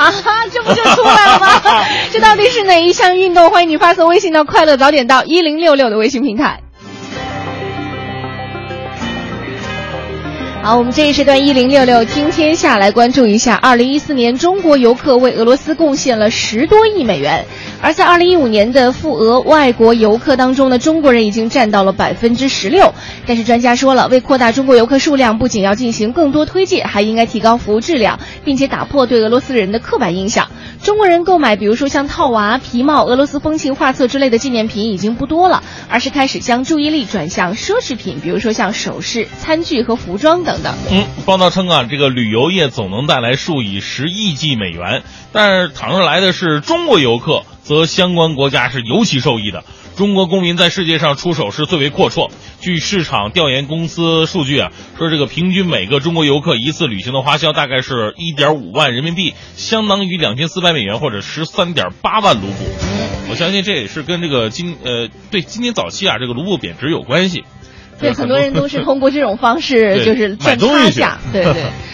[0.00, 0.10] 啊，
[0.50, 1.84] 这不就出来了吗？
[2.10, 3.50] 这到底是哪一项运动？
[3.50, 6.60] 欢迎你发送微信到“快乐早点到”一零六六的微信平台。
[10.62, 17.44] 好，我们这一时段一零六六听天下来关注一下，二零一四年中国游客为俄罗斯贡献了十多亿美元，
[17.82, 22.92] 而在二零一五年的赴俄外国游客当中呢，中国人已经占到了百分之十六。
[23.26, 30.48] 但是专家说了，为扩大中国游客数量，不仅要进行更多推介，还应该提高服务质量，并且打破对俄罗斯人的刻板印象。
[30.82, 40.74] 中国人购买，比如说像套娃、皮帽、俄罗斯风情画册之类的纪念品已经不多了，而是开始将注意力转向奢侈品，比如说像首饰、餐具和服装等等。
[40.90, 45.02] 嗯，报道称啊，这个旅游业总能带来数以十亿计美元，
[45.32, 49.62] 但是倘若来的是中国游客，则相关国家是尤其受益的。
[49.96, 52.28] 中国公民在世界上出手是最为阔绰。
[52.60, 62.64] 据市场调研公司数据啊，说这个平均每个中国游客一次旅行的花销大概是一点五万人民币，相当于两千四百美元或者十三点八万卢布。
[63.30, 67.44] 我相信这也是跟这个今呃对今年早期啊这个卢布贬值有关系。
[68.00, 71.66] 对，很多人都是通过这种方式就是赚差价，对对。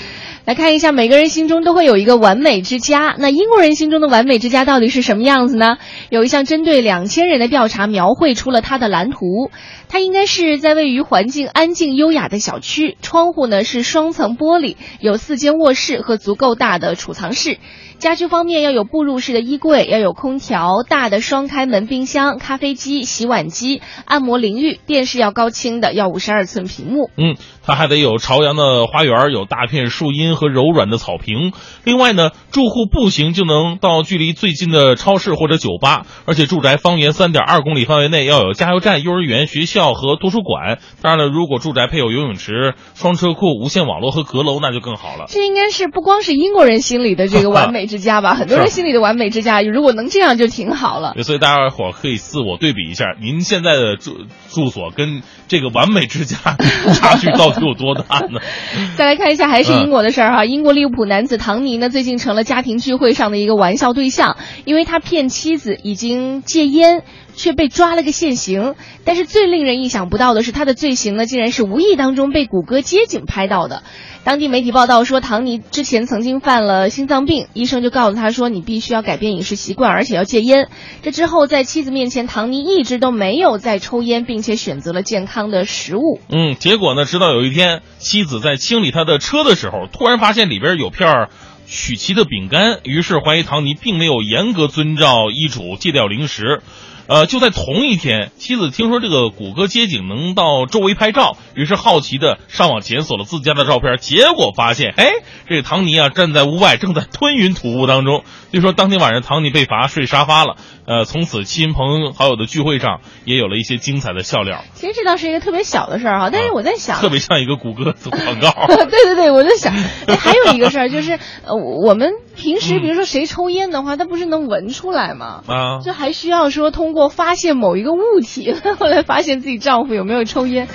[0.47, 3.17] 来看一下，每个人心中都会有一个完美之家。
[3.19, 5.77] 那英国人心中的完美之家到底是什么样子呢？
[6.09, 9.51] 有一项针对两千人的调查，描绘出了它的蓝图。
[9.89, 17.59] 它应该是在位于环境安静优雅的小区，窗户呢是双层玻璃，有四间卧室和足够大的储藏室。
[17.99, 27.11] 家居方面要有步入式的衣柜，要有空调、大的双开门冰箱、咖啡机、洗碗机、按摩淋浴，电视要高清的，要五十二寸屏幕。
[27.17, 31.53] 嗯，它还得有朝阳的花园，有大片树荫和柔软的草坪。
[31.85, 40.79] 另外呢，住户步行就能到距离最近的超市或者酒吧，而且住宅方圆三点二公里范围内要有加油站、幼儿园、学校和图书馆。
[41.01, 45.25] 当然了，如果住宅配有游泳池、双车库、无线网络和阁楼，那就更好了。
[45.29, 48.35] 这应该是不光是英国人心里的这个完美美之家吧。
[48.35, 51.15] 很多人心里的完美之家，如果能这样就挺好了。
[51.23, 56.37] 所以大家伙可以自我对比一下，您现在的住住所跟这个完美之家
[56.95, 58.41] 差距到底有多大呢？
[58.97, 60.43] 再来看一下，还是英国的事儿哈。
[60.43, 67.03] 嗯英国利物浦男子唐尼呢，最近成了家庭聚会上的一个玩笑对象，因为他骗妻子已经戒烟。
[67.37, 68.75] 却被抓了个现行，
[69.05, 73.83] 但是最令人意想不到的是，他的罪行呢，竟然是无意当中被谷歌街景拍到的。
[74.25, 80.69] 当地媒体报道说，唐尼之前曾经犯了心脏病，医生就告诉他说，你必须要改变饮食习惯，而且要戒烟。
[81.03, 86.19] 这之后，在妻子面前，唐尼一直都没有再抽烟，并且选择了健康的食物。
[86.29, 91.29] 嗯，结果呢，直到有一天，妻子在清理他的车的时候，突然发现里边有片
[91.69, 96.63] 曲奇的饼干，于是怀疑唐尼并没有严格遵照医嘱戒掉零食。
[97.09, 105.07] 呃，就在同一天，妻子听说这个谷歌街景能到周围拍照，于是好奇的上网检索了自家的照片，结果发现，哎，
[105.49, 108.25] 这个唐尼啊站在屋外，正在吞云吐雾当中。
[108.53, 110.57] 据说当天晚上唐尼被罚睡沙发了。
[110.87, 114.63] 呃，从此亲朋好友的聚会上也有了一些精彩的笑料。
[114.75, 118.67] 其实这倒是一个特别小的事儿哈，但是我在想，特别像一个谷歌 广告。
[118.69, 119.75] 对对对，我在想，
[120.07, 125.43] 哎，还有一个事儿就是，呃，我们平时比如说谁抽烟的话，他不是能闻出来吗？
[125.49, 130.67] 啊，就还需要说通过发现某一个物体，后来发现自己丈夫有没有抽烟，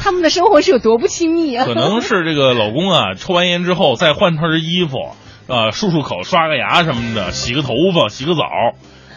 [0.00, 1.66] 他们的生活是有多不亲密啊？
[1.66, 4.96] 可能是这个老公啊，抽完烟之后再换套衣服，
[5.52, 8.42] 啊，漱漱口、刷个牙什么的，洗个头发、洗个澡。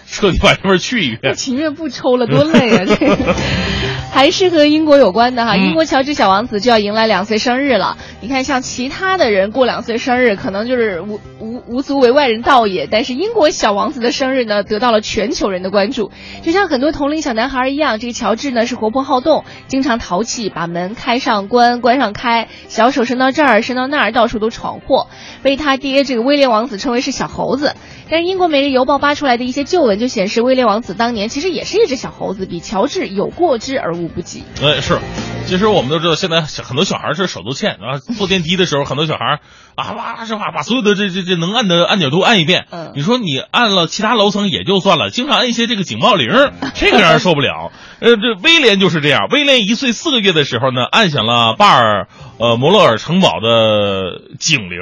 [0.05, 2.85] 彻底把这味去一遍，情愿不抽了，多累啊！
[2.85, 3.35] 这个
[4.13, 5.55] 还是和英国有关的哈。
[5.55, 7.97] 嗯、英国乔治小王子就要迎来两岁生日了。
[8.21, 12.87] 你看，像其他的人过两岁生日，可能就是无无无足为外人道也。
[12.89, 16.11] 但是英国小王子的生日呢，得到了全球人的关注。
[16.43, 25.07] 就像很多同龄小男孩一样，这个乔治呢是活泼好动，经常淘气，把门开上关，关上开，小手伸到这儿，伸到那儿，到处都闯祸，
[25.41, 27.73] 被他爹这个威廉王子称为是小猴子。
[28.09, 34.43] 但是英国《每日邮报》扒出来的一些旧闻就显示，威廉王子当年其实也是一只小猴子，比乔治有过之而无不及。
[34.61, 34.99] 哎，是，
[35.45, 37.99] 其实我们都知道，现在很多小孩是手都欠啊。
[38.17, 39.39] 坐电梯的时候，很多小孩
[39.75, 42.65] 啊哇是哇把所有的这这这能按的按钮都按一遍。
[42.71, 46.29] 嗯，你说你按了其他楼层也就算了，经常按一些这个警报铃，
[46.73, 47.71] 这个让人受不了。
[47.99, 49.27] 呃，这威廉就是这样。
[49.31, 54.79] 威廉一岁四个月的时候呢，按响了巴尔呃摩洛尔城堡的警铃，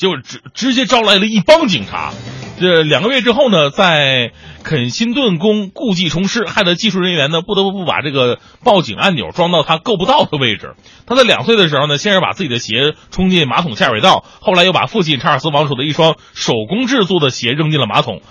[0.00, 2.14] 就直直接招来了一帮警察。
[2.58, 4.32] 这两个月之后呢，在
[4.62, 10.74] 肯辛顿宫故技重施，害得技术人员呢不得不把这个报警按钮装到他够不到的位置。
[11.06, 18.22] 他在两岁的时候呢，先是把自己的鞋冲进马桶下水道，后来又把父亲查尔斯王储的一双手工制作的鞋扔进了马桶。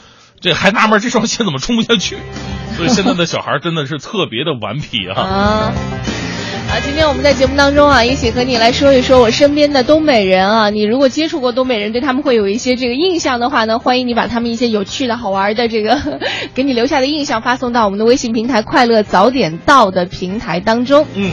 [0.42, 2.18] 这还纳闷这双鞋怎么冲不下去？
[2.78, 5.72] 所以现在的小孩真的是特别的顽皮啊！
[6.70, 6.76] 啊。
[6.76, 10.70] 啊，今天我们在节目当中啊，一起和你来说一说我身边的东北人啊。
[10.70, 16.20] 你如果接触过东北人，对他们会有一些这个印象的话呢，欢迎你把他们一些有趣的好玩的这个
[16.54, 21.06] 给你留下的印象发送到我们的微信平台“快乐早点到”的平台当中。
[21.16, 21.32] 嗯，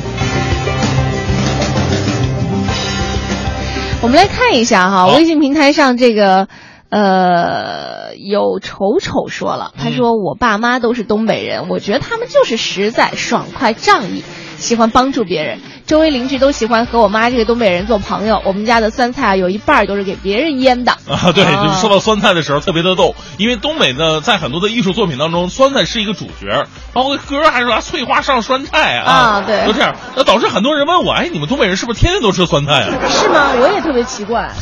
[4.02, 6.48] 我们来看一下哈，微信平台上这个。
[6.88, 14.22] 呃，有丑丑说了，他说我爸妈都是东北人，我觉得他们就是实在、爽快、仗义，
[14.66, 15.60] 喜欢帮助别人。
[15.86, 18.42] 周围邻居都喜欢和我妈这个东北人做朋友。
[18.44, 21.30] 我们家的酸菜啊，有一半都是给别人腌的 啊。
[21.32, 32.90] 对，就是说到酸菜的时候特别的逗，因为东北呢，在很多的艺术作品当中，酸菜是一个主角，包括歌还说翠花上酸菜啊，啊对，都这样，那导致很多人问我，哎，你们东北人是不是天天都吃酸菜啊？
[33.08, 33.52] 是吗？
[33.60, 34.50] 我也特别奇怪。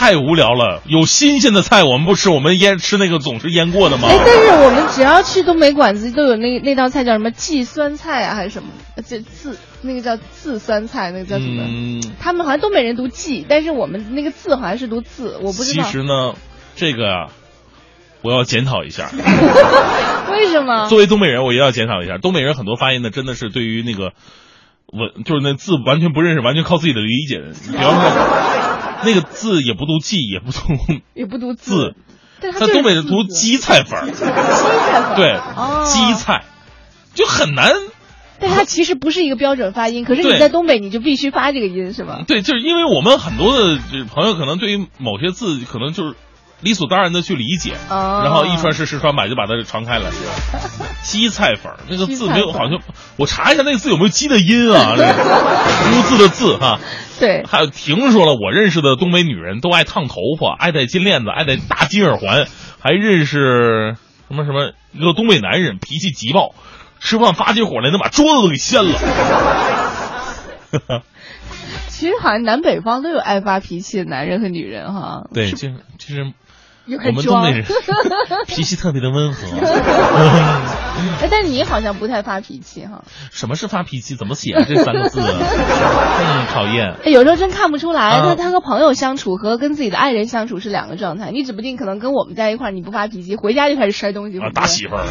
[0.00, 4.08] 太无聊了，有新鲜的菜我们不吃，我们腌吃那个总是腌过的吗？
[4.08, 8.70] 哎，但是我们只要去东北馆子，都有那那道菜叫什么荠酸菜啊，还是什么？
[9.06, 11.64] 这字那个叫字酸菜，那个叫什么？
[11.68, 15.84] 嗯，他们好像东北人读荠，但是我们那个字好像是读字，我不知道。
[15.84, 16.32] 其实呢，
[16.76, 17.26] 这个啊，
[18.22, 19.10] 我要检讨一下。
[20.32, 20.88] 为什么？
[20.88, 22.16] 作为东北人，我也要检讨一下。
[22.16, 24.12] 东北人很多发音呢，真的是对于那个
[24.92, 27.38] 文，就是那字完全不认识，完全靠自己的理解。
[27.70, 28.80] 比方说。
[29.02, 30.60] 那个字也不读记，也不读，
[31.16, 31.94] 也不读字，
[32.38, 36.44] 在东北人读鸡菜粉儿，荠菜粉 对，哦荠菜
[37.14, 37.72] 就很难。
[38.38, 42.24] 但它其实不是一个标准发音，可是你在东北你就必须发这个音，是吧？
[42.28, 43.78] 对，就是因为我们很多的
[44.14, 46.14] 朋友可能对于某些字可能就是
[46.60, 50.10] 理所当然的去理解，哦、然后一传十，十传百就把它传开了。
[51.02, 52.78] 西菜粉儿那个字没有，好像
[53.16, 54.94] 我查一下那个字有没有鸡的音啊？
[54.98, 55.12] 这个
[55.98, 56.78] 污字的字哈。
[57.18, 62.46] 对，还有听说了，我认识的东北女人都爱烫头发，爱戴金链子，爱戴大金耳环，
[62.78, 63.96] 还认识
[64.28, 66.54] 什么什么一个东北男人，脾气急暴，
[66.98, 68.98] 吃饭发起火来能把桌子都给掀了。
[71.88, 75.24] 其实好像南北方都有爱发脾气的男人和女人哈。
[75.34, 76.32] 对，其实其实有
[76.96, 77.64] 我们东北人
[78.46, 79.46] 脾气特别的温和。
[81.22, 83.04] 哎，但你好像不太发脾气哈。
[83.30, 84.16] 什么是发脾气？
[84.16, 84.64] 怎么写啊？
[84.68, 86.96] 这三个字， 嗯，讨厌。
[87.06, 91.30] 有时候真看不出来，他他和朋友相处和跟自己的爱人相处是两个状态。
[91.30, 95.04] 你指不定可能跟我们在一块儿，你不发脾气，回家就开始摔东西，啊，打媳妇儿，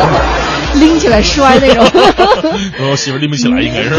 [0.78, 1.86] 拎起来摔那种。
[2.90, 3.90] 我媳妇拎不起来，应该是。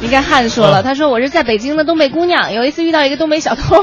[0.00, 3.76] 你看汉说了，他说我是在北京的东北姑娘，有一次遇到一个东北小偷。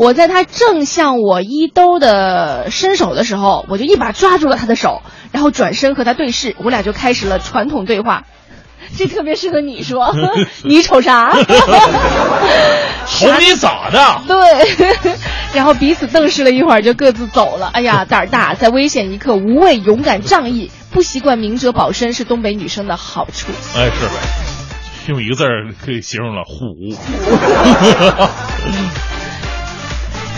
[0.00, 8.24] 我在他正向我衣兜的伸手的时候，我就一把抓住了他的手，然后转身和他对视，我俩就开始了传统对话。
[8.96, 10.16] 这特别适合你说，
[10.64, 11.36] 你瞅啥？
[13.06, 14.22] 瞅你咋的？
[14.26, 14.96] 对，
[15.52, 17.68] 然后彼此瞪视了一会儿，就各自走了。
[17.74, 23.52] 哎呀，胆儿大，在危险一刻无畏、勇敢、仗义，不习惯明哲保身，是东北女生的好处。
[23.76, 23.90] 哎，
[25.04, 26.74] 是，用一个字儿可以形容了，虎。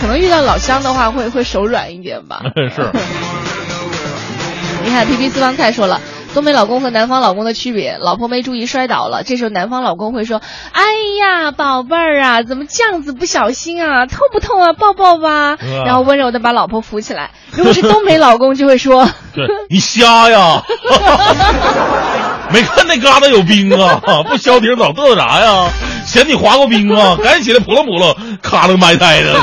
[0.03, 2.41] 可能遇到老乡的话，会会手软一点吧。
[2.75, 2.91] 是。
[4.83, 6.01] 你看皮皮私房菜说了，
[6.33, 10.41] 东北老公和南方老公的区别，老婆没注意摔倒了，这时候南方老公会说
[10.73, 10.83] ：“哎
[11.21, 14.05] 呀，宝贝儿啊，怎么这样子不小心啊？
[14.07, 14.73] 痛不痛啊？
[14.73, 17.31] 抱抱吧。”然后温柔的把老婆扶起来。
[17.53, 20.61] 如果是东北老公，就会说： “对你瞎呀，
[22.53, 23.99] 没看那旮瘩有冰啊？
[24.29, 25.67] 不消停早嘚瑟啥呀？
[26.05, 27.17] 嫌你滑过冰啊？
[27.23, 29.33] 赶紧起来扑棱扑棱，卡楞埋汰的。”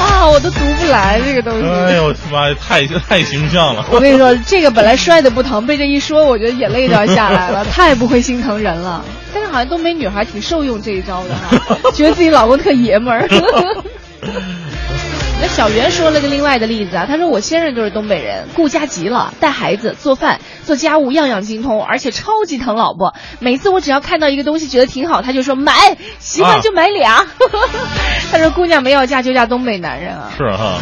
[0.00, 1.66] 啊，我都读不来这个东西。
[1.66, 3.84] 哎呦我的妈呀，太太形象了！
[3.90, 9.04] 我跟你说，这个本来摔的不疼，被这一说，我觉得眼泪都要下来了，太不会心疼人了。
[9.32, 13.28] 但是好像东北女孩挺受用这一招的哈，觉得自己老公特爷们儿。
[15.44, 23.12] 那小袁说了个另外的例子啊，他说我先生就是东北人，顾家极了，带孩子、做饭、做家务样样精通，而且超级疼老婆。
[23.40, 27.16] 每次我只要看到一个东西觉得挺好，他就说买，喜欢就买俩。
[27.16, 27.26] 啊、
[28.32, 30.32] 他说姑娘没要嫁就嫁东北男人啊。
[30.34, 30.78] 是哈。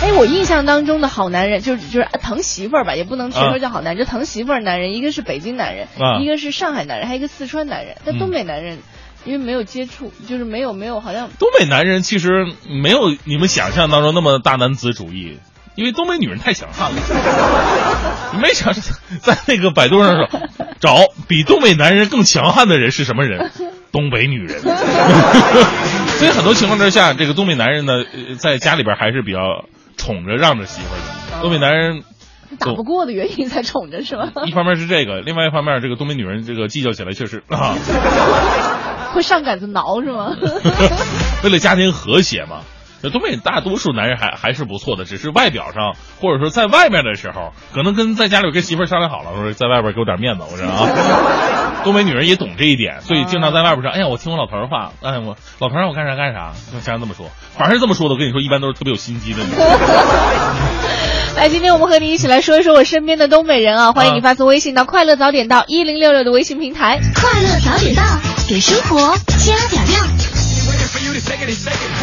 [0.00, 7.96] 哎，我印象当中的好男人，就是就是疼媳妇儿吧，也不能全说叫好男人，就疼媳妇儿男人，一个是北京男人，啊、一个是上海男人，还有一个四川男人。
[8.04, 8.78] 但东北男人。
[9.24, 15.38] 因为没有接触，就是没有没有，好像东北男人其实没有你们想象当中那么大男子主义，
[15.76, 17.00] 因为东北女人太强悍了。
[18.34, 18.72] 你没想
[19.20, 20.28] 在那个百度上说
[20.80, 20.96] 找
[21.28, 23.50] 比东北男人更强悍的人是什么人？
[23.92, 24.60] 东北女人。
[26.18, 28.04] 所以很多情况之下，这个东北男人呢，
[28.38, 29.64] 在家里边还是比较
[29.96, 31.40] 宠着让着媳妇的。
[31.42, 32.02] 东北男人
[32.58, 34.30] 打不过的原因才宠着是吧？
[34.46, 37.74] 一方面是这个，另外一方面，这个东北女人这个计较起来确实啊。
[39.14, 40.34] 会上杆子挠是吗？
[41.42, 42.60] 为了家庭和谐嘛，
[43.12, 50.88] 东北大多数男人还还是不错的，只是外表上或者说在外面的时候，可能跟在家里跟媳妇商量好了，说在外边给我点面子，我说啊。
[51.84, 59.60] 东北女人也懂这一点，所以经常在外边说：“哎呀，我听我老头儿话，哎，我老头让我干啥干啥。”就经常这么说，凡是这么说的，我跟你说，一般都是特别有心机的女人。
[61.36, 63.92] 来，今天我们和你一起来说一说我身边的东北人啊！
[63.92, 67.00] 欢迎你发送微信到“快乐早点到一零六六”的微信平台。
[67.14, 68.02] 快乐早点到，
[68.48, 70.00] 给生活加点料。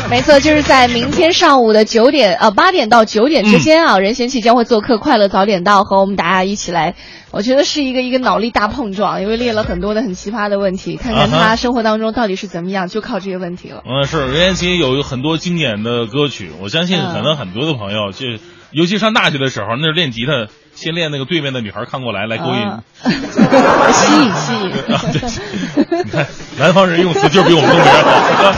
[0.10, 6.96] 没错，就是在明天上午的九点呃八点到九点之间啊，任贤齐将会做客《快乐早点到》，和我们大家一起来，
[7.32, 13.82] 我觉得是一个一个脑力大碰撞，因为列了很多的很奇葩的问题，看看他生活当中到底是怎么样，就靠这些问题了。
[13.86, 18.26] 嗯，是任贤齐有很多经典的歌曲，我相信可能很多的朋友就。
[18.72, 22.72] 尤其上大学的时候，那是练吉他，先练那个对面的女孩看过来来勾引，
[23.94, 24.72] 吸引吸引。
[26.04, 28.52] 你看 南方人用词就是比我们东北人好，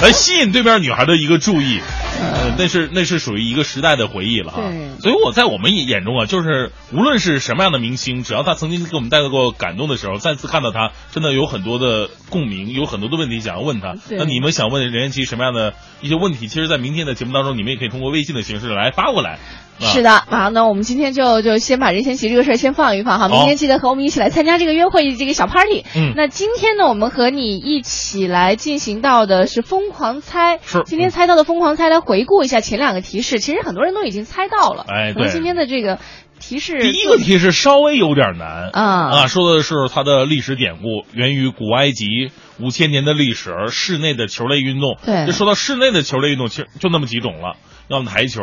[0.02, 1.80] 来吸引对面女孩的一个注意。
[2.20, 4.62] 呃， 那是那是属于一个时代的回忆了哈。
[5.00, 13.94] 所以我在我们眼中啊，就是无论是什么样的明星，只要他曾经给我们带来过感动的时候，再次看到他，真的有很多的共鸣，有很多的问题想要问他。
[14.10, 16.48] 那你们想问任贤齐什么样的一些问题？
[16.48, 19.38] 其实，在明天的节目当中，你们也可以通过微信的形式来发过来。
[19.82, 25.86] 是的，好，那我们今天就就先把任贤齐这个事儿先放一放哈，明天记得和我们一起来参加这个约会这个小 party。
[25.96, 34.84] 嗯，那今天呢，我们和你一起来进行到的是疯狂猜，是今天猜到的疯狂猜，来回顾一下前两个提示，其实很多人都已经猜到了。
[34.88, 36.00] 哎，对，今天的这个
[36.40, 38.82] 提示，第一个提示稍微有点难啊
[39.12, 44.98] 啊，说的是它的历史典故，源于古埃及五千年的历史，室内的球类运动。
[45.06, 47.54] 对，就说到室内的球类运动，其实就那么几种了，
[47.86, 48.42] 要么台球。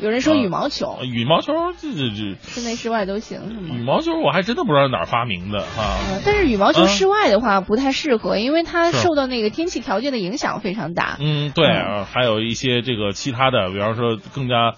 [0.00, 3.74] 有人说羽毛球，羽毛球这这这室内室外都行是吗？
[3.74, 5.98] 羽毛球我还真的不知道哪儿发明的啊。
[6.24, 11.16] 但是羽毛球室外的话不太适合，因为它受到那个天气条件的影响非常大。
[11.20, 14.74] 嗯，对啊，还有一些这个其他的，比方说更加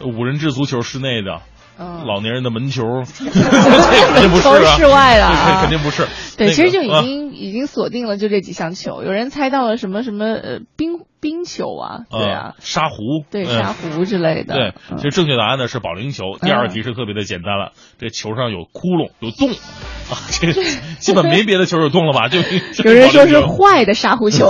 [0.00, 1.40] 五人制足球室内的嗯
[1.78, 2.82] 老年人的门球，
[3.14, 5.60] 这肯定不是啊，室外的啊。
[5.62, 6.06] 肯定不是。
[6.36, 12.54] 对，那其实就已经、已经锁定了就这几项球，有人猜到了什么什么呃冰冰球啊，对啊。
[12.56, 13.58] 呃，沙壶，对嗯。
[13.58, 14.96] 沙壶之类的，对，嗯。
[14.98, 16.24] 其实正确答案呢是保龄球。
[16.40, 19.50] 第二题是特别的简单了，这球上有窟窿有洞。
[19.50, 20.52] 啊， 这
[20.98, 22.28] 基本没别的球有洞了吧？
[22.28, 22.48] 就就
[22.90, 24.48] 有人说是坏的沙壶球，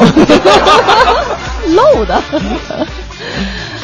[1.74, 2.22] 漏的。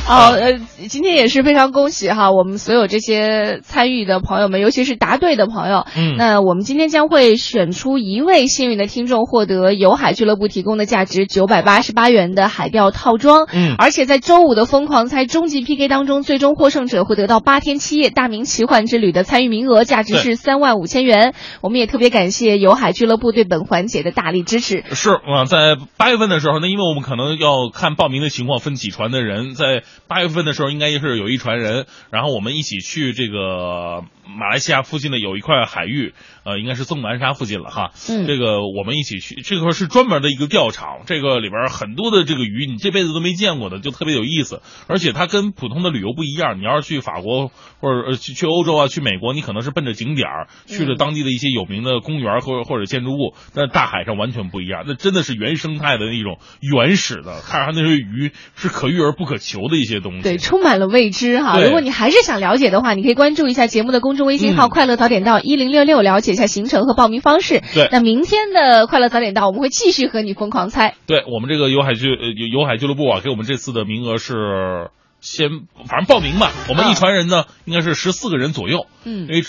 [0.07, 0.59] 好，呃，
[0.91, 5.87] 今天也是非常恭喜哈，我们所有这些参与的朋友们，尤其是答对的朋友。
[5.97, 13.47] 嗯那我们今天将会选出一位幸运的听众，获得游海俱乐部提供的价值九百八十八元的海钓套装。
[13.51, 21.35] 嗯而且在周五的疯狂猜终极 PK 当中，最终获胜者会得到八天七夜大明奇幻之旅的参与名额，价值对是三万五千元。
[21.63, 24.85] 我们也特别感谢游海俱乐部对本环节的大力支持。
[24.93, 29.55] 是啊，在八月份的时候呢，因为我们可能要看报名的情况，分几船的人。
[29.55, 36.15] 在八月份的时候，应该是有一船人，然后我们一起去这个马来西亚附近的有一块海域，
[36.45, 37.93] 呃，应该是纵南沙附近了哈。
[38.09, 44.63] 嗯这个我们一起去，这块是专门的一个钓场，这个里边很多的这个鱼，你这辈子都没见过的，就特别有意思。
[44.87, 47.49] 而且它跟普通的旅游不一样，你要是去法国
[47.81, 60.23] 或者呃去去欧洲啊，去美国，你可能是奔着景点儿去了当地的一些有名的公园或者或者建筑物，但大海上完全不一样，那真的是原生态的那种原始的，看上那些鱼是可遇而不可求的一些东西。
[60.23, 61.61] 对，充满了未知哈。
[61.61, 67.63] 如果你还是想了解的话，你可以关注一下节目的公众微信号“嗯快乐早点到一零六六”，了解一下行程和报名方式。
[67.75, 70.95] 对那明天的快乐早点到，我们会继续和你疯狂猜。
[71.07, 74.91] 对我们这个游海俱呃游游海俱乐部啊，给我们这次的名额是
[75.21, 75.49] 先
[75.89, 78.87] 反正报名吧，我们一船人呢应该是十四个人左右。
[79.05, 79.43] 嗯因为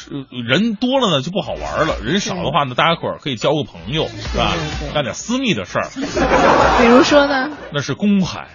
[0.47, 4.53] 人多了呢就不好玩了，人少的话呢，大家伙儿可以交个朋友，是吧？
[4.93, 5.87] 干点私密的事儿，
[6.81, 7.49] 比如说呢？
[7.73, 8.47] 那是公海。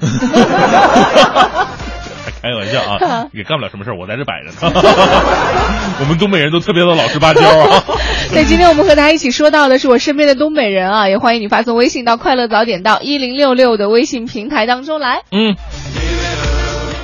[2.40, 4.72] 开玩笑啊，也干不了什么事儿，我在这摆着呢。
[6.00, 7.84] 我们东北人都特别的老实巴交啊。
[8.32, 15.22] 对，今天我们和大家一起说到的是我身边的东北人啊，也欢迎你发送微信到快乐早点到一零六六的微信平台当中来。
[15.32, 15.56] 嗯，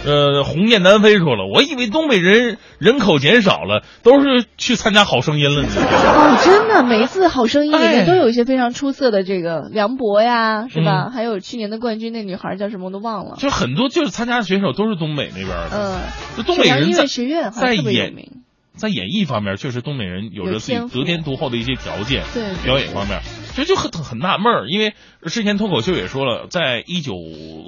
[0.05, 5.68] 呃，鸿雁南飞说了，我以为东北人人口减少了，都是去参加好声音了呢。
[5.74, 11.07] 哦，真的，每一次好声音里面哎都有一些非常出色的这个梁博呀，是吧？
[11.09, 13.36] 嗯还有去年的冠军那女孩叫什么我都忘了。
[13.38, 18.43] 就很多就是参加的选手都是东北那边的，嗯，就东北人在音乐学院好像在特别有演名。
[18.77, 23.20] 在演艺方面，确实东北人有着自己得天独厚的一些条件，对对表演方面，
[23.55, 24.95] 其实就很很纳闷儿，因为
[25.27, 27.14] 之前脱口秀也说了，在一九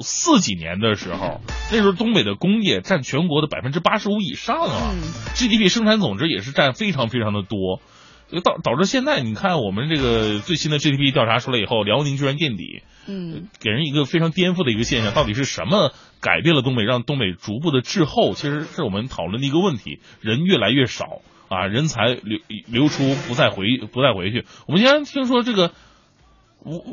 [0.03, 1.41] 四几年的时候，
[1.71, 5.01] 那时候东北的工业占全国的百分之八十五以上啊、嗯
[5.35, 7.81] g d p 生产总值也是占非常非常的多。
[8.29, 18.35] 就导导致现在，你看我们这个最新的 GDP 调查出来以后，辽宁居然垫底，嗯，给人一个非常颠覆的一个现象，到底是什么改变了东北，让东北逐步的滞后？
[18.35, 21.05] 其实是我们讨论的一个问题，人越来越少
[21.49, 24.45] 啊，人才流流出不再回不再回去。
[24.67, 25.73] 我们经常听说这个。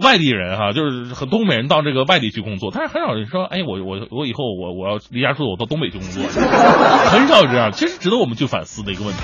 [0.03, 7.71] 外地人哈、就是很东北人到这个外地去工作，但是很少人说，哎，我我我以后我我要离家出走，我到东北去工作，很少有这样。
[7.71, 9.19] 其实值得我们去反思的一个问题。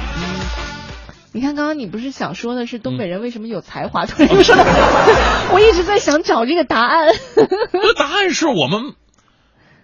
[1.32, 4.06] 你看刚刚你不是想说的是东北人为什么有才华？
[4.06, 4.64] 突然又说到，
[5.54, 7.14] 我一直在想找这个答案。
[7.36, 8.96] 这答案是我们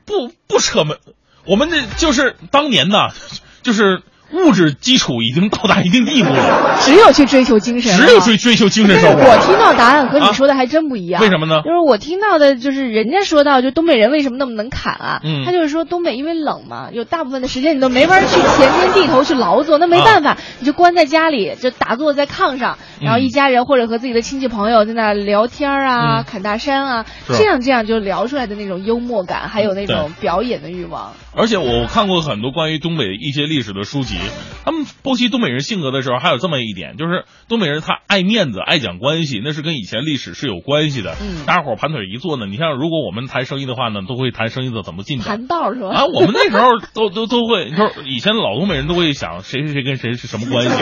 [0.05, 0.97] 不不扯门，
[1.45, 3.13] 我们这就是当年呐，
[3.61, 4.01] 就是
[4.33, 9.19] 物质基础已经到达一定地步了，只有去追求精神，只有追追求精神生活。
[9.21, 11.21] 我听到答案和你说的还真不一样。
[11.21, 11.61] 为什么呢？
[11.63, 15.21] 就是我听到的，就是人家说到，就东北人为什么那么能砍啊？
[15.23, 15.43] 嗯。
[15.45, 18.25] 他就是说东北因为冷嘛，有大部分的时间你都没法去
[18.57, 20.37] 田间地头去劳作，那没办法，啊。
[20.59, 26.23] 你就关在家里，就打坐在炕上，然后嗯一家人或者和自己的亲戚朋友在那聊天啊、嗯。
[26.23, 31.13] 侃大山啊，这样这样就聊出来的那种幽默感，还有那种表演的欲望。
[31.37, 34.14] 而且我看过很多关于东北一些历史的书籍，
[34.63, 41.15] 他们剖析东北人性格的时候，还有这么一点，就是东北人他爱面子、爱讲关系，那是跟以前历史是有关系的。
[41.21, 45.27] 嗯大家伙儿盘腿一坐呢，你像如果我们谈生意的话呢，都会谈生意的怎么进展。
[45.27, 45.89] 谈道是吧？
[45.89, 50.75] 啊，我们那时候都都都会，就是以前老东北人都会想谁谁谁跟谁是什么关系，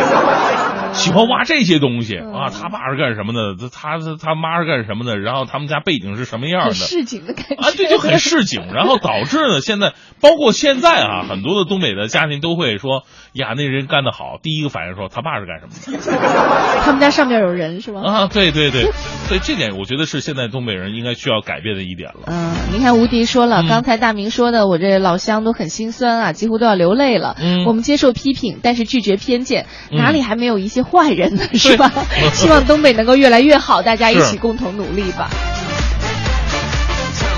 [0.94, 13.04] 喜欢挖这些东西啊，他爸是干什么的，他他他妈是干什么的，然后他们家背景是什么样的市井的感觉啊，对，就很市井，然后导致呢，现在包括现在啊，很多的东北的家庭都会说
[13.34, 18.02] 呀，那人干得好，第一个反应说他爸是干什么的 他们家上面有人是吗？
[18.06, 18.84] 啊，对对对，
[19.28, 22.22] 所以这点我觉得是现在东北人应该需要改变的一点了。
[22.28, 27.36] 嗯，你看吴迪说了，嗯刚才大明说的，我这老乡都很心酸啊，几乎都要流泪了。
[27.40, 31.44] 嗯我们接受批评，但是拒绝偏见，嗯哪里还没有一些坏人呢？
[31.54, 31.92] 是吧？
[32.34, 35.30] 希望东北能够越来越好，大家一起共同努力吧。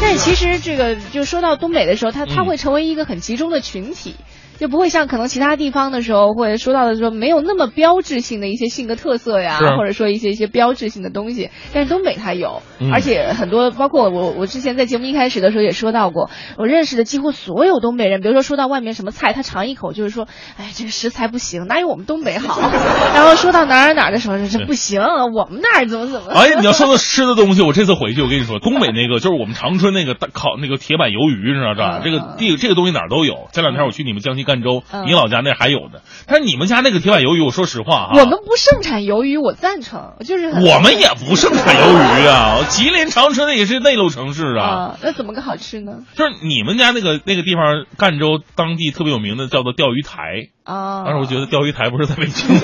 [0.02, 4.16] 但其实这个就说到东北的时候，它它嗯会成为一个很集中的群体。
[4.60, 20.28] 就不会像可能其他地方的时候会说到的时候没有那么标志性的一些性格特色呀是，或者说一些一些标志性的东西，但是东北它有，嗯而且很多包括我我之前在节目一开始的时候也说到过，我认识的几乎所有东北人，比如说说到外面什么菜，他尝一口就是说，
[20.58, 22.62] 哎，这个食材不行，哪有我们东北好？
[23.14, 26.32] 然后说到哪儿哪儿的时候，这不行，我们那儿怎么怎么。
[26.32, 32.02] 哎，你要说到吃的东西，我这次回去，我跟你说，东北那个就是我们长春那个大烤那个铁板鱿鱼，你知道吧？
[32.04, 33.50] 这个地这个东西哪儿都有。
[33.52, 36.02] 前两天我去你们江西赣州，嗯你老家那还有的。
[36.28, 42.64] 但是你们家那个铁板鱿鱼，我说实话啊，我们不盛产鱿鱼，我赞成，就是我们也不盛产鱿鱼啊。
[42.70, 44.66] 吉林长春那也是内陆城市啊。
[44.66, 45.98] 啊，那怎么个好吃呢？
[46.16, 50.50] 就是你们家那个那个地方，赣州当地特别有名的叫做钓鱼台。
[50.64, 52.60] 啊，但是我觉得钓鱼台不是在北京 吗，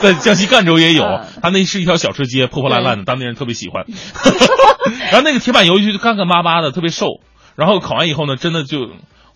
[0.00, 1.04] 在江西赣州也有。
[1.04, 3.84] 嗯它那是一条小吃街，破破烂烂的，当地人特别喜欢。
[5.12, 7.20] 然后那个铁板鱿鱼就干干巴巴的，特别瘦。
[7.54, 8.88] 然后烤完以后呢，真的就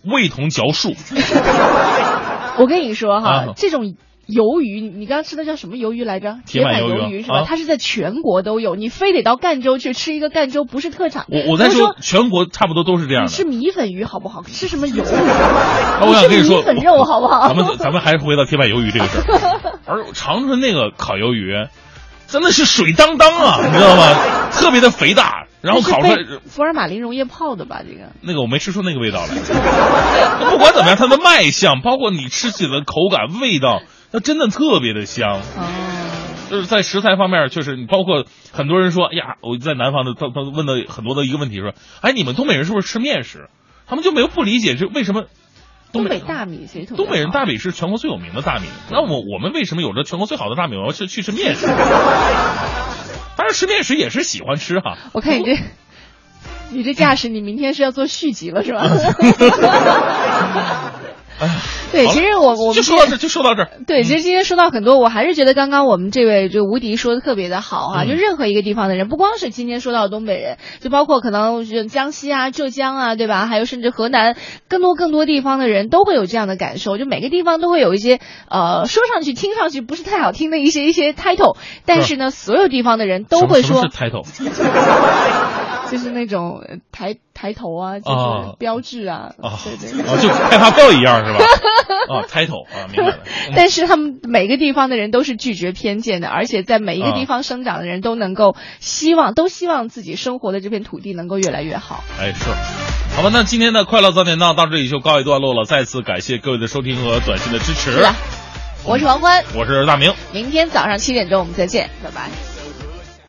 [0.03, 0.93] 味同嚼树。
[2.57, 3.95] 我跟你说哈，啊这种。
[4.27, 6.37] 鱿鱼，你你刚刚吃的叫什么鱿鱼来着？
[6.45, 7.39] 铁板鱿鱼是吧？
[7.39, 11.25] 啊它是在全国都有，你非得到赣州去吃一个赣州不是特产。
[11.27, 13.29] 我我在说，全国差不多都是这样的。
[13.29, 14.41] 你吃米粉鱼好不好？
[14.47, 15.01] 吃什么鱿鱼？
[16.07, 17.49] 我想跟你说，米粉肉好不好？
[17.49, 19.79] 咱们咱们还是回到铁板鱿鱼这个事儿。
[19.85, 21.67] 而长春那个烤鱿鱼，
[22.27, 24.13] 真的是水当当啊，你知道吗？
[24.53, 27.81] 特别的肥大，然后烤出来福尔马林溶液泡的吧？
[27.87, 29.27] 这个那个我没吃出那个味道来。
[30.49, 33.81] 不管怎么样，它的卖相，包括你吃起来的口感、味道，
[34.11, 35.39] 它真的特别的香。
[35.57, 35.67] 哦
[36.51, 43.47] 就是在食材方面，确实你包括很多人说，哎呀，我在南方的，他他问的很多的一个问题说，哎，你们东北人是不是吃面食？
[43.87, 45.27] 他们就没有不理解，是为什么
[45.93, 51.67] 东北大米其实东北人大米是全国最有名的大米，那我我们为什么有着全国最好的大米，我要去去吃面食？
[53.41, 54.99] 当然吃面食也是喜欢吃哈。
[55.13, 55.57] 我看你这，
[56.69, 58.87] 你这架势，你明天是要做续集了是吧？
[61.91, 63.69] 对，其实我我们就说到这，就说到这儿。
[63.87, 73.45] 对，其实今天说到很多，我还是觉得刚刚我们这位就吴迪说的特别的好哈、嗯就任何一个地方的人，不光是今天说到东北人，就包括可能是江西啊、浙江啊，对吧？
[73.47, 74.35] 还有甚至河南，
[74.67, 78.19] 更多更多地方的人都会有这样的感受，就每个地方都会有一些
[78.49, 84.25] 呃说上去听上去不是太好听的一些一些 title，但是呢，所有地方的人都会说 title，？
[85.91, 86.77] 就是那种呃
[87.41, 89.89] 抬抬头啊，就啊是标志啊，啊对对
[90.21, 91.39] 就开发票一样是吧？
[92.07, 93.17] 啊， 抬头啊，明白了。
[93.55, 102.03] 但是他们每个地方的人都是拒绝偏见的，而且在每一个地方生长的人都能够希望，都希望自己生活的这片土地能够越来越好。
[102.19, 102.45] 哎，是。
[103.15, 105.65] 好吧，那今天的快乐早点到到这里就告一段落了。
[105.65, 108.05] 再次感谢各位的收听和短信的支持。
[108.85, 110.13] 我是王欢，我是大明。
[110.31, 112.50] 明天早上七点钟我们再见，拜拜。